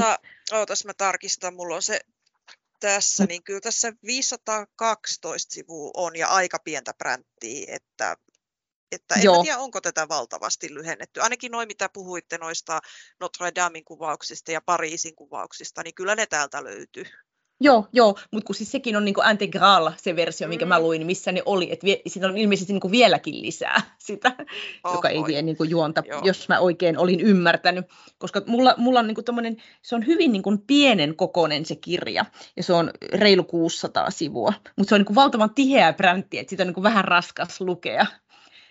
Ootas 0.53 0.85
mä 0.85 0.95
tarkistan, 0.95 1.55
mulla 1.55 1.75
on 1.75 1.83
se 1.83 2.01
tässä, 2.85 3.25
niin 3.25 3.45
kyllä 3.45 3.61
tässä 3.61 3.93
512 4.07 5.55
sivua 5.55 5.91
on 5.95 6.17
ja 6.17 6.29
aika 6.29 6.59
pientä 6.59 6.95
bränttiä, 6.99 7.67
että, 7.69 8.17
että 8.93 9.15
en 9.15 9.43
tiedä, 9.43 9.59
onko 9.59 9.81
tätä 9.81 10.09
valtavasti 10.09 10.75
lyhennetty. 10.75 11.21
Ainakin 11.21 11.53
noin, 11.53 11.69
mitä 11.69 11.89
puhuitte 11.89 12.39
noista 12.39 12.81
Notre 13.21 13.53
Damein 13.55 13.85
kuvauksista 13.85 14.53
ja 14.53 14.61
Pariisin 14.61 15.15
kuvauksista, 15.15 15.83
niin 15.83 15.95
kyllä 15.95 16.15
ne 16.15 16.27
täältä 16.27 16.65
löytyy. 16.65 17.05
Joo, 17.61 17.87
joo, 17.93 18.15
mutta 18.31 18.47
kun 18.47 18.55
siis 18.55 18.73
sekin 18.73 18.97
on 18.97 19.05
niin 19.05 19.15
kuin 19.15 19.31
integral 19.31 19.91
se 19.97 20.17
versio, 20.17 20.49
minkä 20.49 20.65
mm. 20.65 20.69
mä 20.69 20.81
luin, 20.81 21.07
missä 21.07 21.33
ne 21.33 21.43
oli, 21.47 21.73
että 21.73 21.85
vie, 21.85 22.01
siinä 22.07 22.29
on 22.29 22.37
ilmeisesti 22.37 22.73
niin 22.73 22.81
kuin 22.81 22.93
vieläkin 22.93 23.43
lisää 23.43 23.83
sitä, 23.99 24.37
oh, 24.85 24.93
joka 24.93 25.09
ei 25.09 25.25
vie 25.27 25.43
niin 25.43 25.57
kuin 25.57 25.71
juonta, 25.71 26.03
joo. 26.07 26.21
jos 26.25 26.49
mä 26.49 26.59
oikein 26.59 26.99
olin 26.99 27.21
ymmärtänyt, 27.21 27.87
koska 28.19 28.43
mulla, 28.47 28.75
mulla 28.77 29.01
on 29.01 29.07
niin 29.07 29.15
kuin 29.15 29.57
se 29.83 29.95
on 29.95 30.07
hyvin 30.07 30.33
niin 30.33 30.43
kuin 30.43 30.59
pienen 30.67 31.17
kokoinen 31.17 31.65
se 31.65 31.77
kirja, 31.77 32.25
ja 32.57 32.63
se 32.63 32.73
on 32.73 32.91
reilu 33.13 33.45
600 33.45 34.11
sivua, 34.11 34.53
mutta 34.77 34.89
se 34.89 34.95
on 34.95 34.99
niin 35.01 35.07
kuin 35.07 35.15
valtavan 35.15 35.55
tiheä 35.55 35.93
präntti, 35.93 36.39
että 36.39 36.51
sitä 36.51 36.63
on 36.63 36.67
niin 36.67 36.75
kuin 36.75 36.85
vähän 36.85 37.05
raskas 37.05 37.61
lukea 37.61 38.07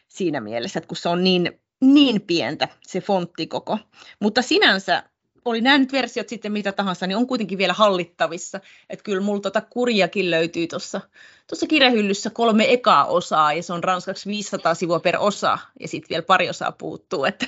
siinä 0.07 0.41
mielessä, 0.41 0.79
että 0.79 0.87
kun 0.87 0.97
se 0.97 1.09
on 1.09 1.23
niin 1.23 1.59
niin 1.81 2.21
pientä 2.21 2.67
se 2.81 3.01
fonttikoko, 3.01 3.79
mutta 4.19 4.41
sinänsä 4.41 5.03
oli 5.45 5.61
nämä 5.61 5.77
nyt 5.77 5.91
versiot 5.91 6.29
sitten 6.29 6.51
mitä 6.51 6.71
tahansa, 6.71 7.07
niin 7.07 7.17
on 7.17 7.27
kuitenkin 7.27 7.57
vielä 7.57 7.73
hallittavissa. 7.73 8.59
Että 8.89 9.03
kyllä 9.03 9.21
mulla 9.21 9.41
tota 9.41 9.61
kurjakin 9.61 10.31
löytyy 10.31 10.67
tuossa 10.67 11.01
tuossa 11.47 11.67
kirjahyllyssä 11.67 12.29
kolme 12.29 12.73
ekaa 12.73 13.05
osaa, 13.05 13.53
ja 13.53 13.63
se 13.63 13.73
on 13.73 13.83
ranskaksi 13.83 14.29
500 14.29 14.75
sivua 14.75 14.99
per 14.99 15.17
osa, 15.19 15.57
ja 15.79 15.87
sitten 15.87 16.09
vielä 16.09 16.23
pari 16.23 16.49
osaa 16.49 16.71
puuttuu, 16.71 17.25
että 17.25 17.45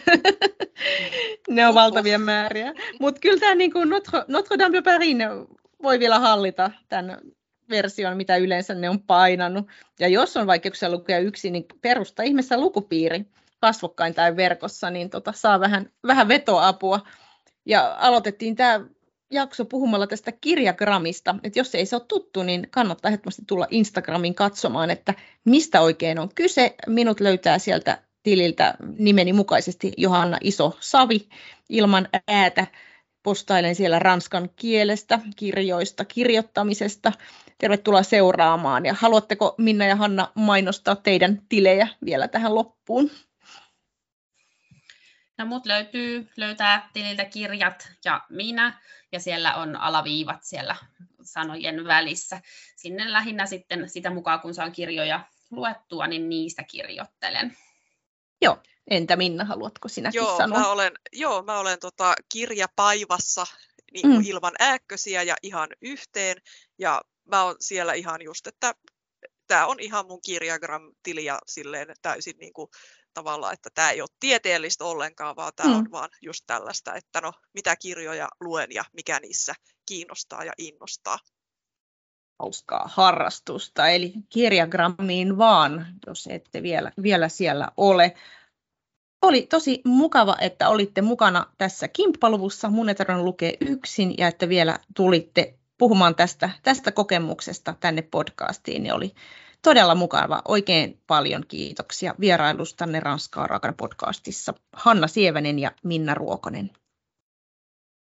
ne 1.50 1.68
on 1.68 1.76
valtavia 1.76 2.20
määriä. 2.20 2.74
Mutta 3.00 3.22
kyllä 3.22 3.40
tämä 3.40 3.56
niin 3.56 3.72
Notre, 3.86 4.24
Notre 4.28 4.60
Dame 4.60 4.78
de 4.78 4.82
Paris 4.82 5.18
voi 5.84 6.00
vielä 6.00 6.20
hallita 6.20 6.72
tämän 6.90 7.18
version, 7.70 8.18
mitä 8.18 8.38
yleensä 8.38 8.74
ne 8.74 8.90
on 8.90 9.00
painanut. 9.00 9.68
Ja 10.00 10.08
jos 10.08 10.38
on 10.38 10.48
vaikeuksia 10.48 10.90
lukea 10.90 11.20
yksin, 11.20 11.54
niin 11.54 11.66
perusta 11.82 12.24
ihmeessä 12.24 12.60
lukupiiri 12.60 13.26
kasvokkain 13.62 14.14
tai 14.14 14.36
verkossa, 14.36 14.90
niin 14.90 15.10
tota, 15.10 15.32
saa 15.32 15.60
vähän, 15.60 15.90
vähän 16.08 16.28
vetoapua. 16.28 17.00
Ja 17.66 17.96
aloitettiin 18.00 18.56
tämä 18.56 18.82
jakso 19.32 19.66
puhumalla 19.66 20.08
tästä 20.08 20.32
kirjagramista, 20.32 21.36
että 21.44 21.60
jos 21.60 21.76
ei 21.76 21.86
se 21.86 21.96
ole 21.96 22.04
tuttu, 22.08 22.44
niin 22.44 22.68
kannattaa 22.72 23.10
ehdottomasti 23.10 23.44
tulla 23.48 23.68
Instagramiin 23.72 24.36
katsomaan, 24.36 24.92
että 24.92 25.14
mistä 25.46 25.82
oikein 25.82 26.20
on 26.20 26.30
kyse. 26.36 26.76
Minut 26.88 27.20
löytää 27.20 27.60
sieltä 27.60 28.02
tililtä 28.24 28.74
nimeni 28.98 29.34
mukaisesti 29.34 29.94
Johanna 29.98 30.38
Iso 30.42 30.78
Savi 30.80 31.30
ilman 31.70 32.08
äätä. 32.28 32.68
Postailen 33.24 33.76
siellä 33.76 34.00
ranskan 34.00 34.50
kielestä, 34.56 35.20
kirjoista, 35.36 36.06
kirjoittamisesta. 36.06 37.12
Tervetuloa 37.58 38.04
seuraamaan. 38.04 38.86
Ja 38.86 38.96
haluatteko 39.00 39.56
Minna 39.58 39.86
ja 39.86 39.96
Hanna 39.96 40.32
mainostaa 40.36 40.96
teidän 40.96 41.42
tilejä 41.50 41.88
vielä 42.06 42.28
tähän 42.28 42.56
loppuun? 42.56 43.12
No 45.38 45.46
mut 45.46 45.66
löytyy, 45.66 46.30
löytää 46.38 46.90
tililtä 46.94 47.26
kirjat 47.26 47.92
ja 48.06 48.22
minä, 48.30 48.82
ja 49.12 49.20
siellä 49.20 49.56
on 49.56 49.76
alaviivat 49.76 50.44
siellä 50.44 50.76
sanojen 51.22 51.86
välissä. 51.86 52.42
Sinne 52.76 53.12
lähinnä 53.12 53.46
sitten 53.46 53.90
sitä 53.90 54.10
mukaan, 54.10 54.40
kun 54.40 54.54
saan 54.54 54.72
kirjoja 54.72 55.20
luettua, 55.52 56.08
niin 56.08 56.30
niistä 56.30 56.64
kirjoittelen. 56.64 57.58
Joo, 58.42 58.58
entä 58.88 59.16
Minna, 59.16 59.46
haluatko 59.46 59.88
sinäkin 59.88 60.18
joo, 60.18 60.38
sanoa? 60.38 60.60
Mä 60.60 60.68
olen, 60.68 60.94
joo, 61.14 61.44
mä 61.44 61.60
olen 61.60 61.80
tota 61.80 62.14
kirjapaivassa 62.30 63.46
niin 63.94 64.08
mm. 64.08 64.22
ilman 64.26 64.54
ääkkösiä 64.60 65.24
ja 65.24 65.36
ihan 65.44 65.70
yhteen, 65.82 66.38
ja 66.78 67.02
mä 67.26 67.44
oon 67.44 67.56
siellä 67.60 67.94
ihan 67.94 68.22
just, 68.22 68.48
että 68.48 68.76
tämä 69.48 69.66
on 69.66 69.80
ihan 69.80 70.08
mun 70.08 70.22
kirjagram-tili 70.26 71.26
ja 71.26 71.40
silleen 71.48 71.88
täysin 72.02 72.38
niin 72.38 72.54
kuin 72.54 72.70
tavalla, 73.16 73.52
että 73.52 73.70
tämä 73.74 73.92
ei 73.92 74.02
ole 74.02 74.10
tieteellistä 74.20 74.86
ollenkaan, 74.86 75.36
vaan 75.36 75.52
tämä 75.56 75.70
mm. 75.70 75.76
on 75.76 75.92
vaan 75.92 76.10
just 76.22 76.44
tällaista, 76.48 76.96
että 76.96 77.22
no 77.22 77.34
mitä 77.54 77.76
kirjoja 77.76 78.28
luen 78.40 78.68
ja 78.74 78.84
mikä 78.94 79.20
niissä 79.20 79.54
kiinnostaa 79.86 80.44
ja 80.44 80.54
innostaa. 80.58 81.20
Hauskaa 82.40 82.90
harrastusta, 82.94 83.88
eli 83.88 84.14
kirjagrammiin 84.30 85.38
vaan, 85.38 85.88
jos 86.08 86.28
ette 86.32 86.64
vielä, 86.64 86.92
vielä 87.04 87.30
siellä 87.30 87.72
ole. 87.78 88.16
Oli 89.22 89.42
tosi 89.42 89.82
mukava, 89.86 90.36
että 90.42 90.70
olitte 90.70 91.02
mukana 91.02 91.46
tässä 91.58 91.88
kimppaluvussa. 91.88 92.70
Mun 92.70 92.90
ei 92.90 92.96
tarvinnut 92.96 93.26
lukea 93.26 93.52
yksin 93.62 94.14
ja 94.18 94.28
että 94.28 94.50
vielä 94.50 94.80
tulitte 94.96 95.60
puhumaan 95.78 96.16
tästä, 96.16 96.50
tästä 96.64 96.92
kokemuksesta 96.92 97.76
tänne 97.80 98.02
podcastiin. 98.02 98.84
Niin 98.84 98.94
oli 98.94 99.16
todella 99.66 99.96
mukava. 99.96 100.42
Oikein 100.48 101.02
paljon 101.08 101.48
kiitoksia 101.48 102.16
vierailustanne 102.20 103.00
Ranskaa 103.00 103.48
raakana 103.48 103.74
podcastissa. 103.78 104.54
Hanna 104.74 105.08
Sievänen 105.08 105.60
ja 105.60 105.72
Minna 105.84 106.14
Ruokonen. 106.14 106.72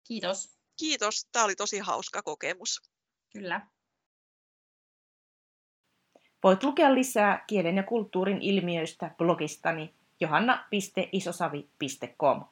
Kiitos. 0.07 0.57
Kiitos. 0.79 1.27
Tämä 1.31 1.45
oli 1.45 1.55
tosi 1.55 1.79
hauska 1.79 2.21
kokemus. 2.21 2.81
Kyllä. 3.33 3.67
Voit 6.43 6.63
lukea 6.63 6.93
lisää 6.93 7.43
kielen 7.47 7.75
ja 7.75 7.83
kulttuurin 7.83 8.41
ilmiöistä 8.41 9.15
blogistani 9.17 9.95
johanna.isosavi.com. 10.19 12.45